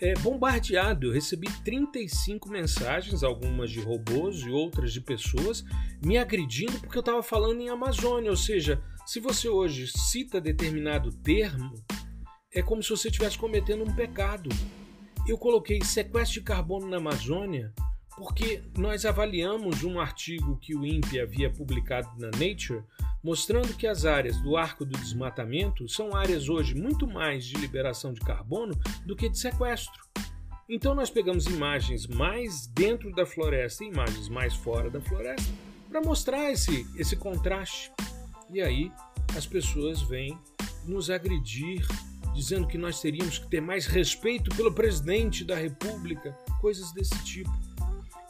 é, 0.04 0.12
bombardeado. 0.16 1.06
Eu 1.06 1.12
recebi 1.12 1.48
35 1.62 2.50
mensagens, 2.50 3.22
algumas 3.22 3.70
de 3.70 3.80
robôs 3.80 4.40
e 4.42 4.50
outras 4.50 4.92
de 4.92 5.00
pessoas, 5.00 5.64
me 6.04 6.18
agredindo 6.18 6.78
porque 6.78 6.98
eu 6.98 7.00
estava 7.00 7.22
falando 7.22 7.62
em 7.62 7.70
Amazônia. 7.70 8.30
Ou 8.30 8.36
seja, 8.36 8.82
se 9.06 9.18
você 9.18 9.48
hoje 9.48 9.86
cita 9.88 10.42
determinado 10.42 11.10
termo, 11.10 11.74
é 12.52 12.60
como 12.60 12.82
se 12.82 12.90
você 12.90 13.08
estivesse 13.08 13.38
cometendo 13.38 13.82
um 13.82 13.94
pecado. 13.94 14.50
Eu 15.26 15.38
coloquei 15.38 15.82
sequestro 15.82 16.40
de 16.40 16.46
carbono 16.46 16.86
na 16.86 16.98
Amazônia 16.98 17.72
porque 18.14 18.62
nós 18.76 19.06
avaliamos 19.06 19.82
um 19.84 19.98
artigo 19.98 20.58
que 20.58 20.76
o 20.76 20.84
INPE 20.84 21.18
havia 21.18 21.50
publicado 21.50 22.08
na 22.18 22.26
Nature, 22.26 22.84
mostrando 23.24 23.74
que 23.74 23.86
as 23.86 24.04
áreas 24.04 24.36
do 24.42 24.54
arco 24.54 24.84
do 24.84 24.98
desmatamento 24.98 25.88
são 25.88 26.14
áreas 26.14 26.50
hoje 26.50 26.74
muito 26.74 27.06
mais 27.06 27.46
de 27.46 27.56
liberação 27.56 28.12
de 28.12 28.20
carbono 28.20 28.78
do 29.06 29.16
que 29.16 29.30
de 29.30 29.38
sequestro. 29.38 30.04
Então 30.68 30.94
nós 30.94 31.08
pegamos 31.08 31.46
imagens 31.46 32.06
mais 32.06 32.66
dentro 32.66 33.10
da 33.12 33.24
floresta 33.24 33.82
e 33.82 33.88
imagens 33.88 34.28
mais 34.28 34.54
fora 34.54 34.90
da 34.90 35.00
floresta 35.00 35.50
para 35.88 36.02
mostrar 36.02 36.52
esse, 36.52 36.86
esse 36.96 37.16
contraste. 37.16 37.90
E 38.52 38.60
aí 38.60 38.92
as 39.34 39.46
pessoas 39.46 40.02
vêm 40.02 40.38
nos 40.86 41.08
agredir, 41.08 41.86
dizendo 42.34 42.66
que 42.66 42.76
nós 42.76 43.00
teríamos 43.00 43.38
que 43.38 43.48
ter 43.48 43.60
mais 43.62 43.86
respeito 43.86 44.54
pelo 44.54 44.72
presidente 44.72 45.44
da 45.44 45.56
República, 45.56 46.32
coisas 46.60 46.92
desse 46.92 47.16
tipo. 47.24 47.50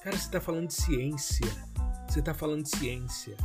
Cara, 0.03 0.17
você 0.17 0.27
está 0.27 0.41
falando 0.41 0.69
de 0.69 0.75
ciência. 0.75 1.47
Você 2.09 2.21
está 2.21 2.33
falando 2.33 2.63
de 2.63 2.77
ciência. 2.77 3.37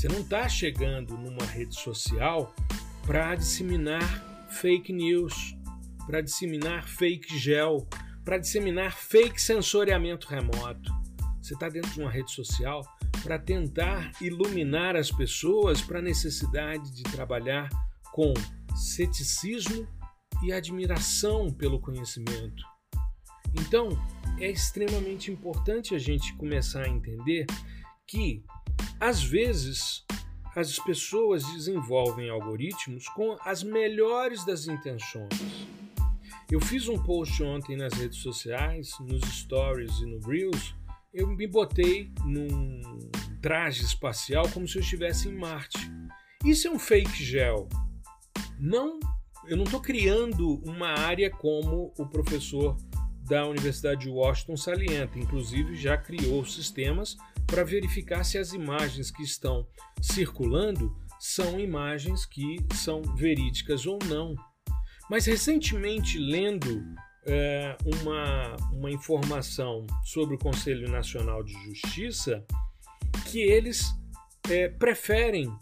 Você 0.00 0.08
não 0.08 0.20
está 0.20 0.48
chegando 0.48 1.14
numa 1.18 1.44
rede 1.44 1.78
social 1.78 2.54
para 3.06 3.34
disseminar 3.34 4.48
fake 4.48 4.94
news, 4.94 5.54
para 6.06 6.22
disseminar 6.22 6.88
fake 6.88 7.38
gel, 7.38 7.86
para 8.24 8.38
disseminar 8.38 8.96
fake 8.96 9.38
sensoriamento 9.38 10.26
remoto. 10.26 10.90
Você 11.42 11.52
está 11.52 11.68
dentro 11.68 11.90
de 11.90 12.00
uma 12.00 12.10
rede 12.10 12.32
social 12.32 12.80
para 13.22 13.38
tentar 13.38 14.12
iluminar 14.22 14.96
as 14.96 15.10
pessoas 15.10 15.82
para 15.82 15.98
a 15.98 16.02
necessidade 16.02 16.94
de 16.94 17.02
trabalhar 17.02 17.68
com 18.10 18.32
ceticismo 18.74 19.86
e 20.42 20.50
admiração 20.50 21.52
pelo 21.52 21.78
conhecimento. 21.78 22.64
Então, 23.52 23.90
é 24.38 24.50
extremamente 24.50 25.30
importante 25.30 25.94
a 25.94 25.98
gente 25.98 26.34
começar 26.36 26.86
a 26.86 26.88
entender 26.88 27.44
que, 28.06 28.42
às 28.98 29.22
vezes, 29.22 30.04
as 30.54 30.78
pessoas 30.78 31.44
desenvolvem 31.52 32.28
algoritmos 32.28 33.08
com 33.08 33.36
as 33.44 33.62
melhores 33.62 34.44
das 34.44 34.66
intenções. 34.66 35.68
Eu 36.50 36.60
fiz 36.60 36.88
um 36.88 36.98
post 37.02 37.42
ontem 37.42 37.76
nas 37.76 37.94
redes 37.94 38.18
sociais, 38.18 38.90
nos 39.00 39.22
stories 39.22 40.00
e 40.00 40.06
no 40.06 40.20
Reels. 40.20 40.74
Eu 41.14 41.28
me 41.28 41.46
botei 41.46 42.12
num 42.24 42.80
traje 43.40 43.84
espacial 43.84 44.48
como 44.52 44.66
se 44.66 44.76
eu 44.76 44.82
estivesse 44.82 45.28
em 45.28 45.36
Marte. 45.36 45.78
Isso 46.44 46.66
é 46.66 46.70
um 46.70 46.78
fake 46.78 47.22
gel. 47.22 47.68
Não, 48.58 48.98
eu 49.46 49.56
não 49.56 49.64
estou 49.64 49.80
criando 49.80 50.60
uma 50.64 50.88
área 50.88 51.30
como 51.30 51.92
o 51.96 52.06
professor 52.06 52.76
da 53.28 53.46
Universidade 53.46 54.02
de 54.02 54.10
Washington 54.10 54.56
salienta, 54.56 55.18
inclusive 55.18 55.76
já 55.76 55.96
criou 55.96 56.44
sistemas 56.44 57.16
para 57.50 57.64
verificar 57.64 58.24
se 58.24 58.38
as 58.38 58.52
imagens 58.52 59.10
que 59.10 59.24
estão 59.24 59.66
circulando 60.00 60.96
são 61.18 61.58
imagens 61.58 62.24
que 62.24 62.58
são 62.74 63.02
verídicas 63.16 63.86
ou 63.86 63.98
não. 64.06 64.36
Mas 65.10 65.26
recentemente, 65.26 66.16
lendo 66.16 66.80
é, 67.26 67.76
uma, 67.84 68.56
uma 68.72 68.90
informação 68.90 69.84
sobre 70.04 70.36
o 70.36 70.38
Conselho 70.38 70.88
Nacional 70.88 71.42
de 71.42 71.52
Justiça, 71.64 72.44
que 73.26 73.40
eles 73.40 73.84
é, 74.48 74.68
preferem 74.68 75.52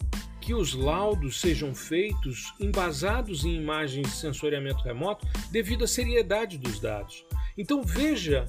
que 0.40 0.54
os 0.54 0.74
laudos 0.74 1.40
sejam 1.40 1.74
feitos 1.74 2.54
embasados 2.60 3.44
em 3.44 3.54
imagens 3.54 4.08
de 4.08 4.16
sensoriamento 4.16 4.82
remoto 4.82 5.26
devido 5.50 5.84
à 5.84 5.88
seriedade 5.88 6.58
dos 6.58 6.78
dados. 6.78 7.24
Então 7.56 7.82
veja 7.82 8.46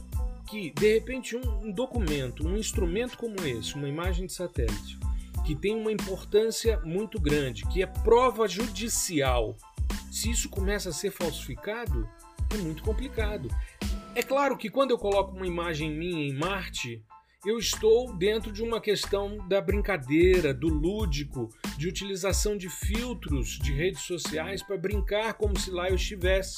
que, 0.49 0.71
de 0.71 0.93
repente, 0.93 1.35
um, 1.35 1.67
um 1.67 1.71
documento, 1.71 2.47
um 2.47 2.57
instrumento 2.57 3.17
como 3.17 3.35
esse, 3.45 3.75
uma 3.75 3.87
imagem 3.87 4.25
de 4.25 4.33
satélite, 4.33 4.97
que 5.45 5.55
tem 5.55 5.75
uma 5.75 5.91
importância 5.91 6.79
muito 6.81 7.19
grande, 7.19 7.65
que 7.67 7.83
é 7.83 7.85
prova 7.85 8.47
judicial, 8.47 9.55
se 10.11 10.31
isso 10.31 10.49
começa 10.49 10.89
a 10.89 10.93
ser 10.93 11.11
falsificado, 11.11 12.09
é 12.51 12.57
muito 12.57 12.81
complicado. 12.81 13.47
É 14.15 14.23
claro 14.23 14.57
que 14.57 14.69
quando 14.69 14.91
eu 14.91 14.97
coloco 14.97 15.35
uma 15.35 15.45
imagem 15.45 15.91
minha 15.91 16.27
em 16.27 16.33
Marte, 16.33 17.03
eu 17.45 17.57
estou 17.57 18.11
dentro 18.17 18.51
de 18.51 18.61
uma 18.63 18.81
questão 18.81 19.47
da 19.47 19.61
brincadeira, 19.61 20.53
do 20.53 20.67
lúdico, 20.67 21.49
de 21.77 21.87
utilização 21.87 22.57
de 22.57 22.69
filtros 22.69 23.59
de 23.59 23.71
redes 23.71 24.01
sociais 24.01 24.61
para 24.63 24.77
brincar 24.77 25.35
como 25.35 25.57
se 25.57 25.69
lá 25.69 25.89
eu 25.89 25.95
estivesse. 25.95 26.57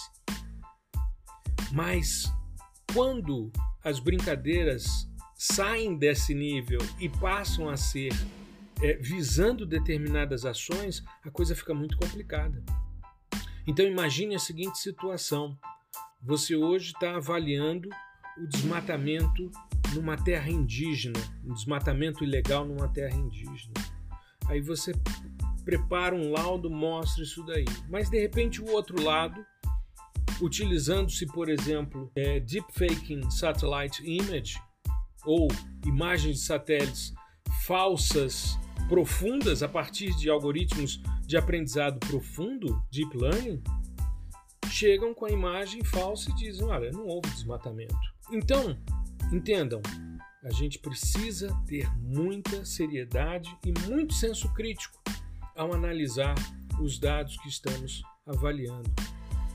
Mas 1.71 2.31
quando 2.93 3.51
as 3.83 3.99
brincadeiras 3.99 5.09
saem 5.35 5.97
desse 5.97 6.33
nível 6.33 6.79
e 6.99 7.09
passam 7.09 7.69
a 7.69 7.77
ser 7.77 8.11
é, 8.81 8.93
visando 8.93 9.65
determinadas 9.65 10.45
ações, 10.45 11.03
a 11.23 11.31
coisa 11.31 11.55
fica 11.55 11.73
muito 11.73 11.97
complicada. 11.97 12.63
Então 13.65 13.85
imagine 13.85 14.35
a 14.35 14.39
seguinte 14.39 14.77
situação: 14.79 15.57
você 16.21 16.55
hoje 16.55 16.91
está 16.93 17.15
avaliando 17.15 17.89
o 18.37 18.47
desmatamento 18.47 19.51
numa 19.93 20.17
terra 20.17 20.49
indígena, 20.49 21.19
um 21.43 21.53
desmatamento 21.53 22.23
ilegal 22.23 22.65
numa 22.65 22.87
terra 22.87 23.15
indígena. 23.15 23.73
Aí 24.47 24.61
você 24.61 24.93
prepara 25.63 26.15
um 26.15 26.31
laudo, 26.31 26.69
mostra 26.69 27.23
isso 27.23 27.43
daí. 27.45 27.65
Mas 27.89 28.09
de 28.09 28.19
repente 28.19 28.61
o 28.61 28.69
outro 28.69 29.01
lado 29.01 29.45
utilizando-se, 30.41 31.25
por 31.27 31.49
exemplo, 31.49 32.11
é, 32.15 32.39
deepfaking 32.39 33.29
satellite 33.29 34.03
image 34.03 34.59
ou 35.23 35.47
imagens 35.85 36.37
de 36.37 36.43
satélites 36.43 37.13
falsas 37.65 38.57
profundas 38.89 39.61
a 39.61 39.69
partir 39.69 40.15
de 40.15 40.29
algoritmos 40.29 41.01
de 41.25 41.37
aprendizado 41.37 41.99
profundo, 41.99 42.83
deep 42.91 43.15
learning, 43.15 43.61
chegam 44.69 45.13
com 45.13 45.25
a 45.25 45.31
imagem 45.31 45.83
falsa 45.83 46.31
e 46.31 46.35
dizem: 46.35 46.65
olha, 46.65 46.91
não 46.91 47.05
houve 47.05 47.29
desmatamento. 47.29 47.95
Então, 48.31 48.77
entendam, 49.31 49.81
a 50.43 50.51
gente 50.51 50.79
precisa 50.79 51.55
ter 51.67 51.87
muita 51.97 52.65
seriedade 52.65 53.55
e 53.65 53.71
muito 53.87 54.13
senso 54.13 54.51
crítico 54.53 54.99
ao 55.55 55.73
analisar 55.73 56.33
os 56.81 56.97
dados 56.97 57.37
que 57.37 57.47
estamos 57.47 58.01
avaliando. 58.25 58.89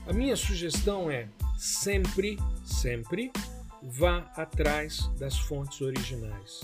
A 0.07 0.13
minha 0.13 0.37
sugestão 0.37 1.11
é 1.11 1.27
sempre, 1.57 2.37
sempre 2.63 3.29
vá 3.83 4.19
atrás 4.37 5.07
das 5.19 5.37
fontes 5.37 5.81
originais. 5.81 6.61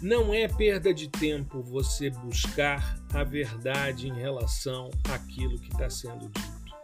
Não 0.00 0.32
é 0.32 0.48
perda 0.48 0.92
de 0.92 1.08
tempo 1.08 1.62
você 1.62 2.08
buscar 2.08 2.98
a 3.12 3.22
verdade 3.22 4.08
em 4.08 4.14
relação 4.14 4.90
àquilo 5.10 5.58
que 5.58 5.70
está 5.72 5.90
sendo 5.90 6.30
dito. 6.30 6.74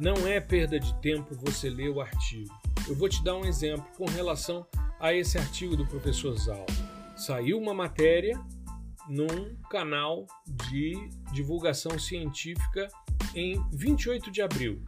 Não 0.00 0.26
é 0.26 0.40
perda 0.40 0.80
de 0.80 0.92
tempo 1.00 1.36
você 1.36 1.70
ler 1.70 1.90
o 1.90 2.00
artigo. 2.00 2.52
Eu 2.88 2.96
vou 2.96 3.08
te 3.08 3.22
dar 3.22 3.36
um 3.36 3.44
exemplo 3.44 3.86
com 3.96 4.06
relação 4.06 4.66
a 4.98 5.14
esse 5.14 5.38
artigo 5.38 5.76
do 5.76 5.86
professor 5.86 6.36
Zal. 6.36 6.66
Saiu 7.16 7.58
uma 7.58 7.72
matéria 7.72 8.36
num 9.08 9.54
canal 9.70 10.26
de 10.44 11.08
divulgação 11.32 11.98
científica 12.00 12.88
em 13.32 13.64
28 13.72 14.32
de 14.32 14.42
abril. 14.42 14.82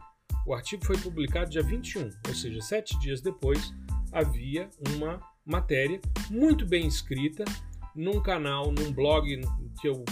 O 0.47 0.53
artigo 0.53 0.85
foi 0.85 0.97
publicado 0.97 1.49
dia 1.49 1.61
21, 1.61 2.09
ou 2.25 2.33
seja, 2.33 2.61
sete 2.61 2.97
dias 2.99 3.19
depois, 3.19 3.73
havia 4.13 4.69
uma 4.95 5.19
matéria 5.45 5.99
muito 6.29 6.65
bem 6.65 6.87
escrita 6.87 7.43
num 7.93 8.21
canal, 8.21 8.71
num 8.71 8.93
blog 8.93 9.41
que 9.81 9.89
eu 9.89 10.05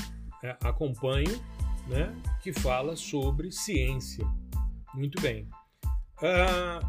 é, 0.44 0.58
acompanho, 0.62 1.42
né, 1.88 2.14
que 2.44 2.52
fala 2.52 2.98
sobre 2.98 3.50
ciência. 3.50 4.28
Muito 4.94 5.22
bem. 5.22 5.48
Uh, 6.18 6.86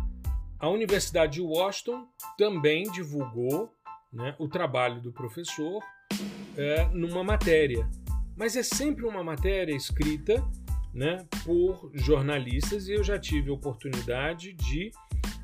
a 0.58 0.68
Universidade 0.68 1.34
de 1.34 1.40
Washington 1.40 2.04
também 2.36 2.90
divulgou 2.90 3.72
né, 4.12 4.34
o 4.40 4.48
trabalho 4.48 5.00
do 5.00 5.12
professor 5.12 5.80
é, 6.56 6.88
numa 6.88 7.22
matéria, 7.22 7.88
mas 8.36 8.56
é 8.56 8.64
sempre 8.64 9.06
uma 9.06 9.22
matéria 9.22 9.72
escrita 9.72 10.44
né, 10.96 11.26
por 11.44 11.90
jornalistas 11.92 12.88
e 12.88 12.94
eu 12.94 13.04
já 13.04 13.18
tive 13.18 13.50
a 13.50 13.52
oportunidade 13.52 14.54
de 14.54 14.90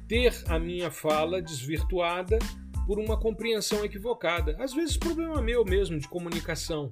ter 0.08 0.34
a 0.48 0.58
minha 0.58 0.90
fala 0.90 1.42
desvirtuada 1.42 2.38
por 2.86 2.98
uma 2.98 3.18
compreensão 3.18 3.84
equivocada. 3.84 4.56
Às 4.58 4.72
vezes, 4.72 4.96
problema 4.96 5.42
meu 5.42 5.62
mesmo 5.62 5.98
de 5.98 6.08
comunicação. 6.08 6.90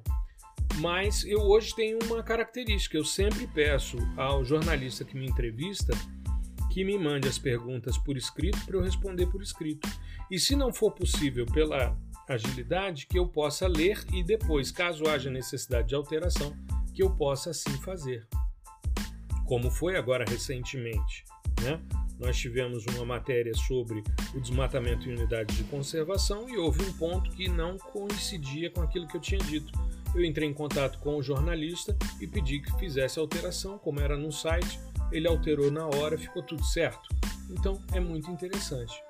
Mas 0.77 1.25
eu 1.25 1.41
hoje 1.41 1.75
tenho 1.75 1.99
uma 2.05 2.23
característica: 2.23 2.97
eu 2.97 3.05
sempre 3.05 3.47
peço 3.47 3.97
ao 4.17 4.45
jornalista 4.45 5.05
que 5.05 5.17
me 5.17 5.27
entrevista 5.27 5.93
que 6.71 6.85
me 6.85 6.97
mande 6.97 7.27
as 7.27 7.37
perguntas 7.39 7.99
por 7.99 8.17
escrito 8.17 8.65
para 8.65 8.77
eu 8.77 8.83
responder 8.83 9.27
por 9.27 9.43
escrito. 9.43 9.89
E 10.31 10.39
se 10.39 10.55
não 10.55 10.73
for 10.73 10.93
possível 10.93 11.45
pela 11.47 11.99
agilidade, 12.29 13.07
que 13.07 13.19
eu 13.19 13.27
possa 13.27 13.67
ler 13.67 14.05
e 14.13 14.23
depois, 14.23 14.71
caso 14.71 15.09
haja 15.09 15.29
necessidade 15.29 15.89
de 15.89 15.97
alteração, 15.97 16.57
que 16.95 17.03
eu 17.03 17.11
possa 17.11 17.51
assim 17.51 17.73
fazer. 17.83 18.25
Como 19.51 19.69
foi 19.69 19.97
agora 19.97 20.25
recentemente, 20.25 21.25
né? 21.61 21.81
Nós 22.21 22.39
tivemos 22.39 22.87
uma 22.87 23.05
matéria 23.05 23.53
sobre 23.53 24.01
o 24.33 24.41
desmatamento 24.41 25.09
em 25.09 25.13
unidades 25.13 25.57
de 25.57 25.65
conservação 25.65 26.49
e 26.49 26.57
houve 26.57 26.85
um 26.85 26.93
ponto 26.93 27.29
que 27.33 27.49
não 27.49 27.77
coincidia 27.77 28.71
com 28.71 28.81
aquilo 28.81 29.09
que 29.09 29.17
eu 29.17 29.21
tinha 29.21 29.41
dito. 29.41 29.77
Eu 30.15 30.25
entrei 30.25 30.49
em 30.49 30.55
contato 30.55 31.01
com 31.01 31.17
o 31.17 31.23
jornalista 31.23 31.97
e 32.21 32.29
pedi 32.29 32.61
que 32.61 32.79
fizesse 32.79 33.19
alteração, 33.19 33.77
como 33.77 33.99
era 33.99 34.17
no 34.17 34.31
site, 34.31 34.79
ele 35.11 35.27
alterou 35.27 35.69
na 35.69 35.85
hora, 35.85 36.17
ficou 36.17 36.45
tudo 36.45 36.63
certo. 36.63 37.09
Então 37.51 37.81
é 37.93 37.99
muito 37.99 38.31
interessante. 38.31 39.03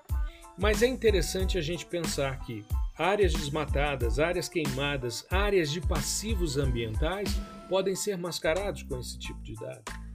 Mas 0.56 0.82
é 0.82 0.86
interessante 0.86 1.58
a 1.58 1.60
gente 1.60 1.84
pensar 1.84 2.38
que 2.46 2.64
áreas 2.96 3.34
desmatadas, 3.34 4.18
áreas 4.18 4.48
queimadas, 4.48 5.26
áreas 5.30 5.70
de 5.70 5.82
passivos 5.82 6.56
ambientais 6.56 7.28
podem 7.68 7.94
ser 7.94 8.16
mascarados 8.16 8.82
com 8.84 8.98
esse 8.98 9.18
tipo 9.18 9.42
de 9.42 9.54
dado. 9.56 10.09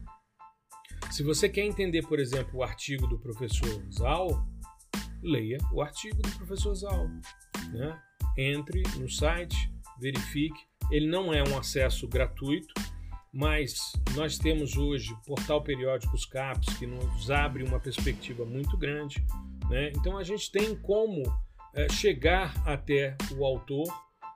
Se 1.11 1.23
você 1.23 1.47
quer 1.47 1.65
entender, 1.65 2.01
por 2.03 2.19
exemplo, 2.19 2.59
o 2.59 2.63
artigo 2.63 3.07
do 3.07 3.17
professor 3.17 3.83
Zal, 3.91 4.45
leia 5.21 5.57
o 5.71 5.81
artigo 5.81 6.21
do 6.21 6.31
professor 6.37 6.75
Zal. 6.75 7.07
Né? 7.71 8.01
Entre 8.37 8.83
no 8.97 9.09
site, 9.09 9.55
verifique. 9.99 10.59
Ele 10.91 11.07
não 11.07 11.33
é 11.33 11.41
um 11.43 11.57
acesso 11.57 12.07
gratuito, 12.07 12.73
mas 13.33 13.93
nós 14.15 14.37
temos 14.37 14.77
hoje 14.77 15.15
portal 15.25 15.63
periódicos 15.63 16.25
CAPS 16.25 16.77
que 16.77 16.85
nos 16.85 17.31
abre 17.31 17.63
uma 17.63 17.79
perspectiva 17.79 18.45
muito 18.45 18.77
grande. 18.77 19.25
Né? 19.69 19.91
Então 19.95 20.17
a 20.17 20.23
gente 20.23 20.51
tem 20.51 20.75
como 20.75 21.23
é, 21.73 21.89
chegar 21.89 22.53
até 22.67 23.17
o 23.35 23.43
autor 23.43 23.87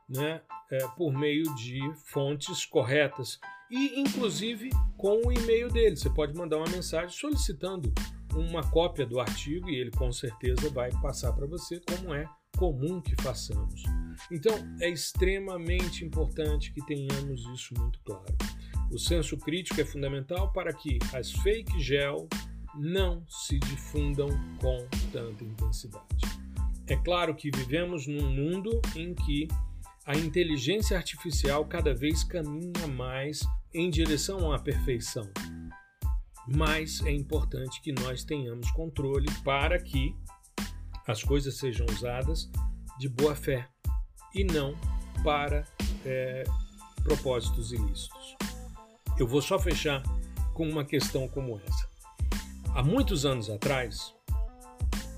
né, 0.09 0.41
é, 0.71 0.87
por 0.97 1.13
meio 1.13 1.43
de 1.55 1.79
fontes 2.05 2.65
corretas 2.65 3.39
e 3.69 3.99
inclusive 3.99 4.69
com 4.97 5.21
o 5.25 5.31
e-mail 5.31 5.69
dele. 5.69 5.95
Você 5.95 6.09
pode 6.09 6.33
mandar 6.33 6.57
uma 6.57 6.69
mensagem 6.69 7.09
solicitando 7.09 7.93
uma 8.35 8.63
cópia 8.69 9.05
do 9.05 9.19
artigo 9.19 9.69
e 9.69 9.75
ele 9.75 9.91
com 9.91 10.11
certeza 10.11 10.69
vai 10.69 10.91
passar 11.01 11.33
para 11.33 11.47
você 11.47 11.79
como 11.79 12.13
é 12.13 12.25
comum 12.57 13.01
que 13.01 13.15
façamos. 13.21 13.83
Então 14.31 14.53
é 14.81 14.89
extremamente 14.89 16.03
importante 16.03 16.73
que 16.73 16.85
tenhamos 16.85 17.45
isso 17.53 17.73
muito 17.77 17.99
claro. 18.03 18.35
O 18.91 18.97
senso 18.97 19.37
crítico 19.37 19.79
é 19.79 19.85
fundamental 19.85 20.51
para 20.51 20.73
que 20.73 20.99
as 21.13 21.31
fake 21.31 21.79
gel 21.79 22.27
não 22.75 23.23
se 23.27 23.59
difundam 23.59 24.29
com 24.59 24.87
tanta 25.11 25.43
intensidade. 25.43 26.25
É 26.87 26.95
claro 26.95 27.35
que 27.35 27.51
vivemos 27.55 28.07
num 28.07 28.29
mundo 28.29 28.81
em 28.95 29.13
que 29.13 29.47
a 30.05 30.17
inteligência 30.17 30.97
artificial 30.97 31.65
cada 31.65 31.93
vez 31.93 32.23
caminha 32.23 32.87
mais 32.87 33.41
em 33.73 33.89
direção 33.89 34.51
à 34.51 34.59
perfeição. 34.59 35.29
Mas 36.47 37.01
é 37.05 37.11
importante 37.11 37.81
que 37.81 37.91
nós 37.91 38.23
tenhamos 38.23 38.71
controle 38.71 39.27
para 39.43 39.77
que 39.79 40.15
as 41.07 41.23
coisas 41.23 41.57
sejam 41.57 41.85
usadas 41.87 42.49
de 42.97 43.07
boa 43.07 43.35
fé 43.35 43.67
e 44.33 44.43
não 44.43 44.75
para 45.23 45.65
é, 46.05 46.43
propósitos 47.03 47.71
ilícitos. 47.71 48.35
Eu 49.17 49.27
vou 49.27 49.41
só 49.41 49.59
fechar 49.59 50.01
com 50.53 50.67
uma 50.67 50.83
questão 50.83 51.27
como 51.27 51.59
essa. 51.59 51.89
Há 52.73 52.83
muitos 52.83 53.25
anos 53.25 53.49
atrás, 53.49 54.13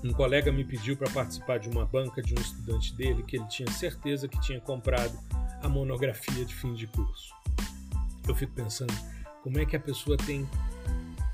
um 0.04 0.12
colega 0.12 0.50
me 0.50 0.64
pediu 0.64 0.96
para 0.96 1.10
participar 1.10 1.58
de 1.58 1.68
uma 1.68 1.84
banca 1.86 2.20
de 2.20 2.34
um 2.34 2.40
estudante 2.40 2.94
dele 2.94 3.22
que 3.22 3.36
ele 3.36 3.46
tinha 3.48 3.70
certeza 3.70 4.26
que 4.26 4.40
tinha 4.40 4.60
comprado 4.60 5.16
a 5.62 5.68
monografia 5.68 6.44
de 6.44 6.54
fim 6.54 6.74
de 6.74 6.86
curso. 6.88 7.41
Eu 8.26 8.34
fico 8.34 8.52
pensando 8.52 8.92
como 9.42 9.58
é 9.58 9.66
que 9.66 9.76
a 9.76 9.80
pessoa 9.80 10.16
tem 10.16 10.48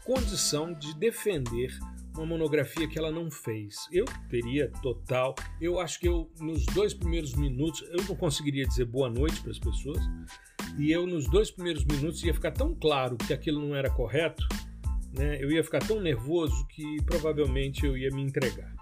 condição 0.05 0.73
de 0.73 0.95
defender 0.95 1.79
uma 2.15 2.27
monografia 2.27 2.89
que 2.89 2.99
ela 2.99 3.13
não 3.13 3.31
fez. 3.31 3.77
Eu 3.93 4.05
teria 4.29 4.71
total. 4.83 5.35
Eu 5.61 5.79
acho 5.79 6.01
que 6.01 6.09
eu, 6.09 6.31
nos 6.41 6.65
dois 6.67 6.95
primeiros 6.95 7.35
minutos, 7.35 7.83
eu 7.91 8.03
não 8.09 8.17
conseguiria 8.17 8.67
dizer 8.67 8.87
boa 8.87 9.09
noite 9.09 9.41
para 9.41 9.51
as 9.51 9.59
pessoas, 9.59 10.01
e 10.77 10.91
eu, 10.91 11.07
nos 11.07 11.29
dois 11.29 11.51
primeiros 11.51 11.85
minutos, 11.85 12.23
ia 12.25 12.35
ficar 12.35 12.53
tão 12.53 12.75
claro 12.75 13.17
que 13.17 13.33
aquilo 13.33 13.61
não 13.61 13.75
era 13.75 13.91
correto 13.91 14.47
né, 15.13 15.43
eu 15.43 15.51
ia 15.51 15.65
ficar 15.65 15.81
tão 15.81 16.01
nervoso 16.01 16.67
que 16.69 17.03
provavelmente 17.05 17.85
eu 17.85 17.97
ia 17.97 18.11
me 18.11 18.23
entregar. 18.23 18.73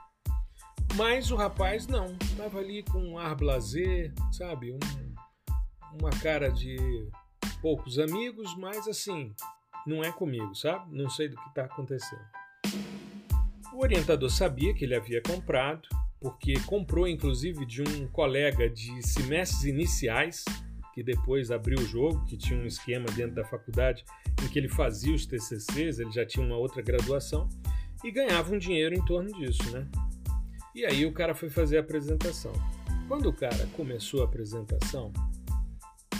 Mas 0.95 1.31
o 1.31 1.37
rapaz 1.37 1.87
não, 1.87 2.17
estava 2.23 2.59
ali 2.59 2.83
com 2.85 2.99
um 2.99 3.19
ar 3.19 3.35
blazer, 3.35 4.13
sabe? 4.33 4.73
Um, 4.73 4.79
uma 5.99 6.11
cara 6.11 6.51
de 6.51 6.77
poucos 7.61 7.99
amigos, 7.99 8.55
mas 8.57 8.87
assim, 8.89 9.35
não 9.87 10.03
é 10.03 10.11
comigo, 10.13 10.55
sabe? 10.55 10.97
Não 10.97 11.09
sei 11.09 11.29
do 11.29 11.37
que 11.37 11.49
está 11.49 11.65
acontecendo. 11.65 12.25
O 13.73 13.83
orientador 13.83 14.31
sabia 14.31 14.75
que 14.75 14.85
ele 14.85 14.95
havia 14.95 15.21
comprado, 15.21 15.89
porque 16.21 16.55
comprou 16.61 17.07
inclusive 17.07 17.65
de 17.67 17.83
um 17.83 18.09
colega 18.09 18.69
de 18.69 19.03
semestres 19.07 19.65
iniciais 19.65 20.45
que 20.97 21.03
depois 21.03 21.51
abriu 21.51 21.79
o 21.79 21.85
jogo, 21.85 22.25
que 22.25 22.39
tinha 22.39 22.59
um 22.59 22.65
esquema 22.65 23.05
dentro 23.15 23.35
da 23.35 23.45
faculdade 23.45 24.03
em 24.43 24.49
que 24.49 24.59
ele 24.59 24.69
fazia 24.69 25.15
os 25.15 25.27
TCCs, 25.27 25.99
ele 25.99 26.11
já 26.11 26.25
tinha 26.25 26.45
uma 26.45 26.57
outra 26.57 26.81
graduação 26.81 27.51
e 28.03 28.11
ganhava 28.11 28.55
um 28.55 28.59
dinheiro 28.59 28.95
em 28.95 29.05
torno 29.05 29.31
disso, 29.33 29.71
né? 29.71 29.87
E 30.75 30.87
aí 30.87 31.05
o 31.05 31.13
cara 31.13 31.35
foi 31.35 31.51
fazer 31.51 31.77
a 31.77 31.81
apresentação. 31.81 32.53
Quando 33.09 33.29
o 33.29 33.33
cara 33.33 33.69
começou 33.77 34.23
a 34.23 34.25
apresentação, 34.25 35.13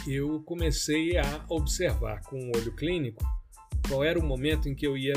eu 0.07 0.41
comecei 0.43 1.17
a 1.17 1.45
observar 1.49 2.21
com 2.23 2.37
o 2.39 2.51
olho 2.55 2.75
clínico 2.75 3.23
qual 3.87 4.03
era 4.03 4.19
o 4.19 4.23
momento 4.23 4.67
em 4.67 4.75
que 4.75 4.85
eu 4.85 4.97
ia 4.97 5.13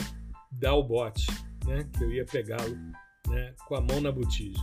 dar 0.51 0.75
o 0.75 0.83
bote, 0.83 1.27
né? 1.67 1.89
Que 1.97 2.05
eu 2.05 2.13
ia 2.13 2.25
pegá-lo, 2.25 2.77
né? 3.29 3.55
Com 3.67 3.75
a 3.77 3.81
mão 3.81 4.01
na 4.01 4.13
botija. 4.13 4.61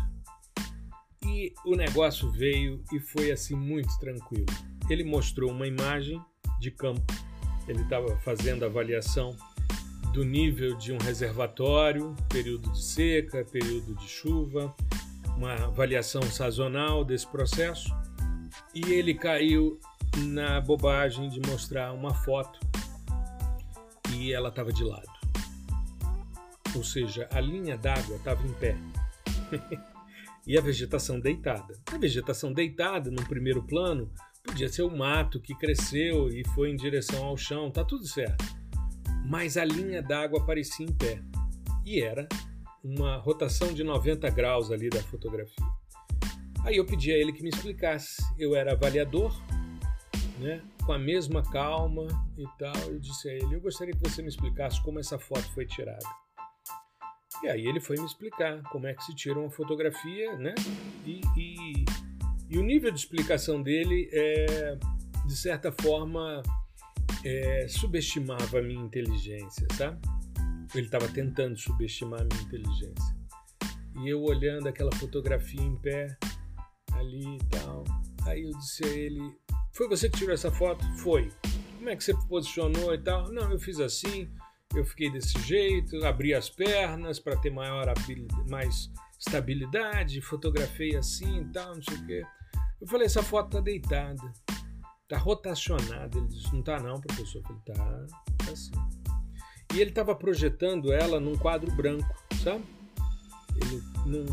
E 1.25 1.53
o 1.65 1.75
negócio 1.75 2.30
veio 2.32 2.84
e 2.93 2.99
foi 2.99 3.32
assim 3.32 3.55
muito 3.55 3.97
tranquilo 3.99 4.45
ele 4.89 5.03
mostrou 5.03 5.51
uma 5.51 5.67
imagem 5.67 6.21
de 6.59 6.71
campo. 6.71 7.13
Ele 7.67 7.82
estava 7.82 8.17
fazendo 8.19 8.63
avaliação 8.63 9.36
do 10.13 10.23
nível 10.23 10.75
de 10.78 10.93
um 10.93 10.97
reservatório, 10.97 12.15
período 12.30 12.71
de 12.71 12.82
seca, 12.82 13.43
período 13.43 13.93
de 13.95 14.07
chuva, 14.07 14.73
uma 15.36 15.53
avaliação 15.53 16.21
sazonal 16.21 17.03
desse 17.03 17.28
processo. 17.28 17.89
E 18.73 18.93
ele 18.93 19.13
caiu 19.13 19.80
na 20.18 20.59
bobagem 20.61 21.30
de 21.30 21.39
mostrar 21.49 21.93
uma 21.93 22.13
foto 22.13 22.59
e 24.13 24.34
ela 24.34 24.49
estava 24.49 24.72
de 24.72 24.84
lado. 24.84 25.07
Ou 26.76 26.84
seja, 26.84 27.28
a 27.32 27.39
linha 27.39 27.78
d'água 27.78 28.18
estava 28.18 28.45
em 28.45 28.53
pé. 28.53 28.76
e 30.45 30.57
a 30.57 30.61
vegetação 30.61 31.20
deitada. 31.20 31.74
A 31.91 31.97
vegetação 31.97 32.53
deitada, 32.53 33.09
no 33.09 33.24
primeiro 33.26 33.63
plano, 33.63 34.11
Podia 34.47 34.70
ser 34.70 34.84
o 34.84 34.89
mato 34.89 35.41
que 35.41 35.53
cresceu 35.53 36.30
e 36.30 36.41
foi 36.55 36.72
em 36.72 36.76
direção 36.76 37.26
ao 37.26 37.36
chão, 37.36 37.70
tá 37.70 37.84
tudo 37.84 38.07
certo. 38.07 38.45
Mas 39.26 39.57
a 39.57 39.65
linha 39.65 40.01
d'água 40.01 40.45
parecia 40.45 40.86
em 40.86 40.91
pé. 40.91 41.22
E 41.86 42.01
era 42.01 42.28
uma 42.82 43.18
rotação 43.18 43.74
de 43.74 43.84
90 43.84 44.30
graus 44.30 44.72
ali 44.72 44.89
da 44.89 45.03
fotografia. 45.03 45.65
Aí 46.63 46.78
eu 46.78 46.86
pedi 46.86 47.11
a 47.11 47.18
ele 47.18 47.34
que 47.34 47.43
me 47.43 47.49
explicasse. 47.49 48.24
Eu 48.39 48.55
era 48.55 48.72
avaliador, 48.72 49.36
né, 50.40 50.62
com 50.86 50.94
a 50.94 51.00
mesma 51.00 51.44
calma 51.44 52.08
e 52.38 52.46
tal. 52.58 52.76
Eu 52.90 53.00
disse 53.00 53.30
a 53.30 53.34
ele: 53.34 53.56
Eu 53.56 53.62
gostaria 53.62 53.94
que 53.94 54.10
você 54.10 54.22
me 54.22 54.30
explicasse 54.30 54.82
como 54.84 55.00
essa 55.00 55.18
foto 55.18 55.44
foi 55.54 55.66
tirada. 55.66 56.06
E 57.44 57.50
aí 57.50 57.68
ele 57.68 57.80
foi 57.80 57.98
me 57.98 58.06
explicar 58.06 58.64
como 58.72 58.88
é 58.88 58.94
que 58.94 59.04
se 59.04 59.14
tira 59.14 59.40
uma 59.40 59.50
fotografia, 59.50 60.36
né? 60.38 60.56
E, 61.06 61.22
e 61.38 61.86
e 62.50 62.58
o 62.58 62.64
nível 62.64 62.92
de 62.92 63.00
explicação 63.00 63.62
dele, 63.62 64.10
é, 64.14 64.78
de 65.26 65.36
certa 65.36 65.70
forma, 65.70 66.42
é, 67.26 67.68
subestimava 67.68 68.60
a 68.60 68.62
minha 68.62 68.82
inteligência, 68.82 69.68
sabe? 69.74 70.00
Ele 70.74 70.86
estava 70.86 71.10
tentando 71.10 71.58
subestimar 71.58 72.22
a 72.22 72.24
minha 72.24 72.42
inteligência. 72.42 73.18
E 74.02 74.10
eu 74.10 74.22
olhando 74.22 74.68
aquela 74.68 74.94
fotografia 74.96 75.62
em 75.62 75.76
pé, 75.76 76.16
ali 76.94 77.36
e 77.36 77.44
tal. 77.50 77.84
Aí 78.28 78.43
eu 78.43 78.51
disse 78.51 78.84
a 78.84 78.88
ele: 78.88 79.36
Foi 79.71 79.88
você 79.88 80.09
que 80.09 80.17
tirou 80.17 80.34
essa 80.34 80.51
foto? 80.51 80.86
Foi. 80.97 81.32
Como 81.78 81.89
é 81.89 81.95
que 81.95 82.03
você 82.03 82.13
posicionou 82.28 82.93
e 82.93 82.97
tal? 82.97 83.32
Não, 83.32 83.51
eu 83.51 83.59
fiz 83.59 83.80
assim, 83.80 84.30
eu 84.75 84.84
fiquei 84.84 85.09
desse 85.09 85.39
jeito, 85.41 86.03
abri 86.05 86.34
as 86.34 86.49
pernas 86.49 87.19
para 87.19 87.38
ter 87.38 87.49
maior 87.49 87.88
mais 88.49 88.91
estabilidade, 89.17 90.21
fotografei 90.21 90.95
assim 90.95 91.41
e 91.41 91.45
tal, 91.45 91.75
não 91.75 91.84
sei 91.84 91.97
o 91.97 92.05
quê. 92.05 92.23
Eu 92.82 92.88
falei, 92.88 93.05
essa 93.07 93.23
foto 93.23 93.51
tá 93.51 93.61
deitada, 93.61 94.21
tá 95.07 95.17
rotacionada. 95.17 96.17
Ele 96.17 96.28
disse, 96.28 96.53
não 96.53 96.61
tá 96.61 96.80
não, 96.80 96.99
professor. 96.99 97.39
Eu 97.39 97.43
falei, 97.43 97.61
tá, 97.65 98.05
tá 98.45 98.55
sim. 98.55 98.71
E 99.73 99.82
ele 99.82 99.89
estava 99.89 100.15
projetando 100.15 100.91
ela 100.91 101.19
num 101.19 101.36
quadro 101.38 101.71
branco, 101.71 102.13
sabe? 102.43 102.63
Ele 103.55 103.82
não, 104.05 104.25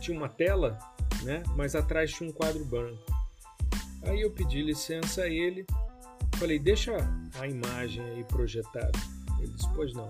tinha 0.00 0.16
uma 0.16 0.28
tela, 0.28 0.78
né? 1.22 1.42
Mas 1.56 1.74
atrás 1.74 2.12
tinha 2.12 2.28
um 2.28 2.32
quadro 2.32 2.64
branco. 2.64 3.04
Aí 4.02 4.20
eu 4.20 4.30
pedi 4.30 4.62
licença 4.62 5.22
a 5.22 5.28
ele, 5.28 5.66
falei, 6.36 6.58
deixa 6.58 6.96
a 7.40 7.46
imagem 7.46 8.04
aí 8.04 8.24
projetada. 8.24 8.92
Ele 9.38 9.48
disse, 9.48 9.68
pois 9.74 9.92
não. 9.92 10.08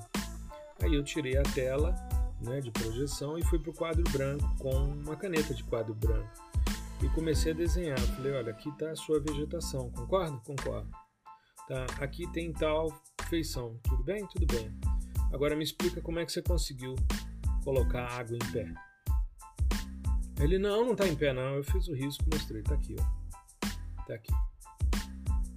Aí 0.83 0.95
eu 0.95 1.03
tirei 1.03 1.37
a 1.37 1.43
tela 1.43 1.95
né, 2.41 2.61
de 2.61 2.71
projeção 2.71 3.39
e 3.39 3.45
fui 3.45 3.59
para 3.59 3.71
o 3.71 3.75
quadro 3.75 4.05
branco 4.11 4.47
com 4.59 4.75
uma 4.75 5.17
caneta 5.17 5.55
de 5.55 5.65
quadro 5.65 5.95
branco. 5.95 6.31
E 7.03 7.09
comecei 7.11 7.53
a 7.53 7.55
desenhar. 7.55 7.99
Falei, 7.99 8.33
olha, 8.33 8.51
aqui 8.53 8.69
está 8.69 8.91
a 8.91 8.97
sua 8.97 9.21
vegetação, 9.21 9.91
concorda? 9.91 10.37
Concordo. 10.39 10.91
Tá, 11.69 11.87
aqui 12.01 12.31
tem 12.33 12.53
tal 12.53 12.89
feição. 13.29 13.79
Tudo 13.83 14.03
bem? 14.03 14.27
Tudo 14.29 14.47
bem. 14.47 14.73
Agora 15.33 15.57
me 15.57 15.65
explica 15.65 16.01
como 16.01 16.19
é 16.19 16.25
que 16.25 16.33
você 16.33 16.43
conseguiu 16.43 16.95
colocar 17.65 18.07
água 18.07 18.37
em 18.37 18.53
pé. 18.53 18.73
Ele, 20.39 20.59
não, 20.59 20.85
não 20.85 20.93
está 20.93 21.07
em 21.07 21.17
pé 21.17 21.33
não. 21.33 21.55
Eu 21.55 21.65
fiz 21.65 21.89
o 21.89 21.95
risco, 21.95 22.25
mostrei. 22.33 22.61
Está 22.61 22.75
aqui, 22.75 22.97
ó. 22.99 24.01
Está 24.03 24.15
aqui. 24.15 24.33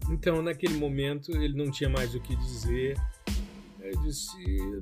Então, 0.09 0.41
naquele 0.41 0.75
momento, 0.75 1.31
ele 1.31 1.55
não 1.55 1.69
tinha 1.69 1.89
mais 1.89 2.15
o 2.15 2.19
que 2.19 2.35
dizer. 2.35 2.97
Eu 3.79 3.99
disse: 4.01 4.37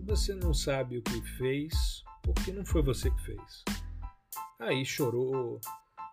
Você 0.06 0.34
não 0.34 0.54
sabe 0.54 0.98
o 0.98 1.02
que 1.02 1.22
fez, 1.38 2.04
porque 2.24 2.52
não 2.52 2.66
foi 2.66 2.82
você 2.82 3.10
que 3.10 3.22
fez. 3.24 3.64
Aí 4.60 4.86
chorou, 4.86 5.60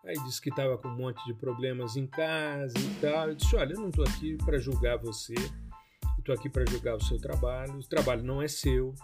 aí 0.04 0.14
disse 0.24 0.40
que 0.40 0.50
estava 0.50 0.76
com 0.76 0.88
um 0.88 0.96
monte 0.96 1.24
de 1.24 1.34
problemas 1.34 1.96
em 1.96 2.06
casa 2.06 2.78
e 2.78 3.00
tal. 3.00 3.28
Eu 3.28 3.34
disse: 3.34 3.54
Olha, 3.54 3.74
eu 3.74 3.80
não 3.80 3.88
estou 3.88 4.04
aqui 4.04 4.36
para 4.36 4.58
julgar 4.58 4.98
você, 4.98 5.34
estou 6.18 6.34
aqui 6.34 6.48
para 6.48 6.64
julgar 6.68 6.96
o 6.96 7.04
seu 7.04 7.18
trabalho. 7.18 7.78
O 7.78 7.88
trabalho 7.88 8.22
não 8.22 8.42
é 8.42 8.48
seu, 8.48 8.94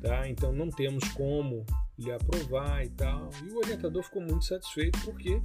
tá? 0.00 0.28
Então 0.28 0.52
não 0.52 0.70
temos 0.70 1.04
como 1.12 1.66
lhe 1.98 2.12
aprovar 2.12 2.84
e 2.84 2.90
tal. 2.90 3.30
E 3.44 3.52
o 3.52 3.58
orientador 3.58 4.02
ficou 4.02 4.22
muito 4.22 4.44
satisfeito 4.44 4.98
porque 5.04 5.40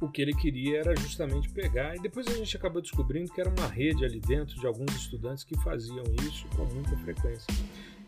o 0.00 0.08
que 0.08 0.22
ele 0.22 0.34
queria 0.34 0.80
era 0.80 0.96
justamente 0.96 1.50
pegar, 1.50 1.94
e 1.94 2.00
depois 2.00 2.26
a 2.26 2.32
gente 2.32 2.56
acabou 2.56 2.80
descobrindo 2.80 3.30
que 3.30 3.40
era 3.40 3.50
uma 3.50 3.66
rede 3.66 4.04
ali 4.04 4.18
dentro 4.18 4.58
de 4.58 4.66
alguns 4.66 4.94
estudantes 4.94 5.44
que 5.44 5.54
faziam 5.62 6.04
isso 6.26 6.46
com 6.56 6.64
muita 6.64 6.96
frequência. 6.98 7.46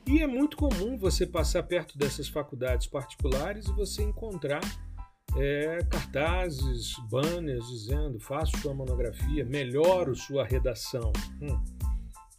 E 0.06 0.20
é 0.20 0.26
muito 0.26 0.56
comum 0.56 0.96
você 0.96 1.26
passar 1.26 1.62
perto 1.62 1.96
dessas 1.96 2.28
faculdades 2.28 2.86
particulares 2.86 3.66
e 3.66 3.72
você 3.72 4.02
encontrar 4.02 4.62
é, 5.36 5.78
cartazes, 5.88 6.94
banners 7.10 7.66
dizendo 7.68 8.18
faça 8.18 8.56
sua 8.58 8.74
monografia, 8.74 9.44
melhore 9.44 10.16
sua 10.16 10.44
redação. 10.44 11.12
Hum. 11.40 11.62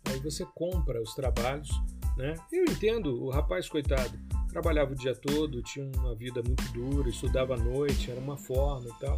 Aí 0.05 0.19
você 0.19 0.45
compra 0.53 1.01
os 1.01 1.13
trabalhos. 1.13 1.69
Né? 2.17 2.35
Eu 2.51 2.63
entendo, 2.65 3.23
o 3.23 3.29
rapaz, 3.29 3.67
coitado, 3.67 4.19
trabalhava 4.53 4.93
o 4.93 4.95
dia 4.95 5.15
todo, 5.15 5.63
tinha 5.63 5.89
uma 5.97 6.13
vida 6.13 6.43
muito 6.43 6.63
dura, 6.71 7.09
estudava 7.09 7.55
à 7.55 7.57
noite, 7.57 8.11
era 8.11 8.19
uma 8.19 8.37
forma 8.37 8.87
e 8.87 8.99
tal. 8.99 9.17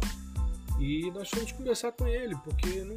E 0.80 1.10
nós 1.10 1.28
fomos 1.28 1.52
conversar 1.52 1.92
com 1.92 2.06
ele, 2.06 2.34
porque 2.36 2.82
não, 2.82 2.94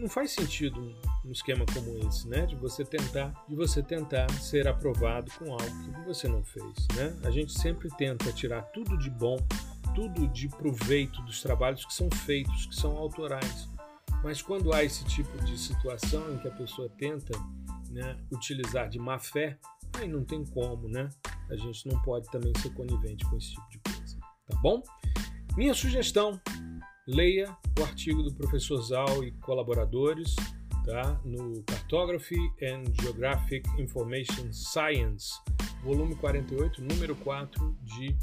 não 0.00 0.08
faz 0.08 0.32
sentido 0.32 0.94
um 1.24 1.32
esquema 1.32 1.64
como 1.72 1.98
esse, 2.06 2.28
né? 2.28 2.46
De 2.46 2.54
você 2.54 2.84
tentar, 2.84 3.32
de 3.48 3.54
você 3.54 3.82
tentar 3.82 4.30
ser 4.32 4.68
aprovado 4.68 5.30
com 5.38 5.52
algo 5.52 5.94
que 5.94 6.06
você 6.06 6.28
não 6.28 6.44
fez, 6.44 6.86
né? 6.94 7.16
A 7.24 7.30
gente 7.30 7.52
sempre 7.52 7.88
tenta 7.96 8.30
tirar 8.32 8.62
tudo 8.62 8.96
de 8.98 9.10
bom, 9.10 9.38
tudo 9.94 10.28
de 10.28 10.48
proveito 10.48 11.20
dos 11.22 11.42
trabalhos 11.42 11.84
que 11.84 11.94
são 11.94 12.10
feitos, 12.10 12.66
que 12.66 12.74
são 12.74 12.96
autorais. 12.96 13.68
Mas 14.22 14.42
quando 14.42 14.72
há 14.72 14.84
esse 14.84 15.04
tipo 15.04 15.42
de 15.44 15.58
situação 15.58 16.34
em 16.34 16.38
que 16.38 16.48
a 16.48 16.52
pessoa 16.52 16.90
tenta 16.90 17.38
né, 17.90 18.18
utilizar 18.30 18.88
de 18.88 18.98
má 18.98 19.18
fé, 19.18 19.58
aí 19.94 20.08
não 20.08 20.24
tem 20.24 20.44
como, 20.44 20.88
né? 20.88 21.08
A 21.50 21.56
gente 21.56 21.86
não 21.88 22.00
pode 22.02 22.30
também 22.30 22.52
ser 22.60 22.70
conivente 22.70 23.24
com 23.28 23.36
esse 23.36 23.50
tipo 23.52 23.68
de 23.70 23.78
coisa, 23.78 24.18
tá 24.46 24.58
bom? 24.60 24.82
Minha 25.56 25.74
sugestão 25.74 26.40
leia 27.06 27.56
o 27.78 27.82
artigo 27.82 28.22
do 28.22 28.32
professor 28.34 28.80
Zal 28.82 29.24
e 29.24 29.32
colaboradores 29.32 30.34
tá? 30.84 31.20
no 31.24 31.62
Cartography 31.64 32.40
and 32.62 32.84
Geographic 33.00 33.68
Information 33.80 34.52
Science, 34.52 35.32
volume 35.82 36.14
48, 36.16 36.82
número 36.82 37.16
4, 37.16 37.76
de 37.82 38.16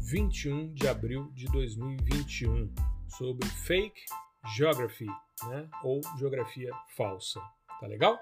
21 0.00 0.72
de 0.72 0.88
abril 0.88 1.30
de 1.34 1.46
2021, 1.46 2.72
sobre 3.08 3.46
fake 3.46 4.00
geography, 4.56 5.06
né? 5.48 5.68
ou 5.82 6.00
geografia 6.18 6.70
falsa. 6.96 7.40
Tá 7.80 7.86
legal? 7.86 8.18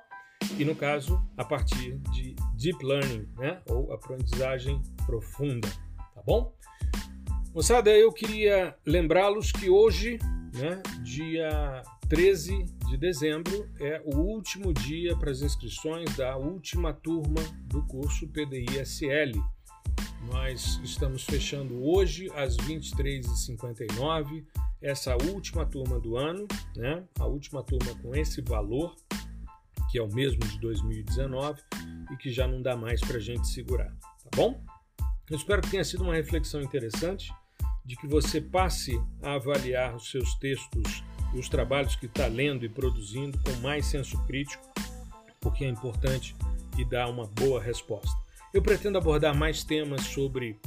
E 0.58 0.64
no 0.64 0.74
caso, 0.74 1.22
a 1.36 1.44
partir 1.44 1.98
de 2.12 2.34
deep 2.56 2.84
learning, 2.84 3.28
né? 3.36 3.60
ou 3.66 3.92
aprendizagem 3.92 4.82
profunda. 5.06 5.68
Tá 6.14 6.22
bom? 6.26 6.52
Moçada, 7.54 7.90
eu 7.90 8.12
queria 8.12 8.76
lembrá-los 8.84 9.50
que 9.50 9.70
hoje, 9.70 10.18
né, 10.54 10.82
dia 11.02 11.82
13 12.08 12.64
de 12.88 12.96
dezembro, 12.96 13.68
é 13.80 14.00
o 14.04 14.16
último 14.16 14.72
dia 14.72 15.16
para 15.16 15.30
as 15.30 15.42
inscrições 15.42 16.14
da 16.16 16.36
última 16.36 16.92
turma 16.92 17.42
do 17.64 17.82
curso 17.86 18.28
PDI-SL. 18.28 19.42
Nós 20.32 20.80
estamos 20.84 21.24
fechando 21.24 21.82
hoje 21.82 22.30
às 22.34 22.56
23h59 22.56 24.44
essa 24.80 25.16
última 25.16 25.66
turma 25.66 25.98
do 25.98 26.16
ano, 26.16 26.46
né? 26.76 27.02
a 27.18 27.26
última 27.26 27.62
turma 27.62 27.94
com 27.96 28.14
esse 28.14 28.40
valor, 28.40 28.94
que 29.90 29.98
é 29.98 30.02
o 30.02 30.12
mesmo 30.12 30.40
de 30.40 30.58
2019 30.60 31.60
e 32.12 32.16
que 32.16 32.30
já 32.30 32.46
não 32.46 32.60
dá 32.60 32.76
mais 32.76 33.00
para 33.00 33.16
a 33.16 33.20
gente 33.20 33.46
segurar, 33.48 33.90
tá 34.22 34.30
bom? 34.36 34.62
Eu 35.30 35.36
espero 35.36 35.62
que 35.62 35.70
tenha 35.70 35.84
sido 35.84 36.04
uma 36.04 36.14
reflexão 36.14 36.60
interessante 36.60 37.32
de 37.84 37.96
que 37.96 38.06
você 38.06 38.40
passe 38.40 39.00
a 39.22 39.34
avaliar 39.34 39.94
os 39.96 40.10
seus 40.10 40.34
textos 40.34 41.02
e 41.34 41.38
os 41.38 41.48
trabalhos 41.48 41.96
que 41.96 42.06
está 42.06 42.26
lendo 42.26 42.64
e 42.64 42.68
produzindo 42.68 43.38
com 43.38 43.52
mais 43.60 43.86
senso 43.86 44.18
crítico, 44.24 44.62
porque 45.40 45.64
é 45.64 45.68
importante 45.68 46.34
e 46.78 46.84
dá 46.84 47.08
uma 47.08 47.26
boa 47.26 47.60
resposta. 47.60 48.16
Eu 48.52 48.62
pretendo 48.62 48.98
abordar 48.98 49.34
mais 49.34 49.64
temas 49.64 50.02
sobre 50.02 50.58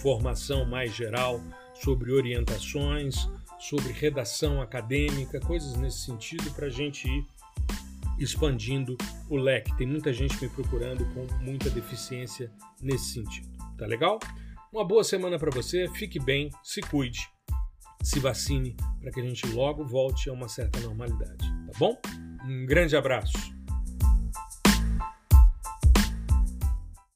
formação 0.00 0.64
mais 0.64 0.94
geral, 0.94 1.40
sobre 1.74 2.12
orientações, 2.12 3.28
sobre 3.58 3.92
redação 3.92 4.60
acadêmica, 4.60 5.40
coisas 5.40 5.76
nesse 5.76 5.98
sentido 6.04 6.50
para 6.52 6.66
a 6.66 6.70
gente 6.70 7.08
ir 7.08 7.26
expandindo 8.18 8.96
o 9.28 9.36
leque. 9.36 9.76
Tem 9.76 9.86
muita 9.86 10.12
gente 10.12 10.40
me 10.42 10.48
procurando 10.48 11.04
com 11.12 11.26
muita 11.42 11.70
deficiência 11.70 12.50
nesse 12.80 13.12
sentido. 13.12 13.48
Tá 13.76 13.86
legal? 13.86 14.18
Uma 14.72 14.86
boa 14.86 15.04
semana 15.04 15.38
para 15.38 15.50
você, 15.50 15.88
fique 15.94 16.18
bem, 16.18 16.50
se 16.62 16.80
cuide, 16.80 17.20
se 18.02 18.20
vacine 18.20 18.76
para 19.00 19.10
que 19.10 19.20
a 19.20 19.24
gente 19.24 19.46
logo 19.48 19.84
volte 19.84 20.28
a 20.28 20.32
uma 20.32 20.48
certa 20.48 20.80
normalidade, 20.80 21.48
tá 21.66 21.72
bom? 21.78 21.98
Um 22.44 22.66
grande 22.66 22.96
abraço. 22.96 23.55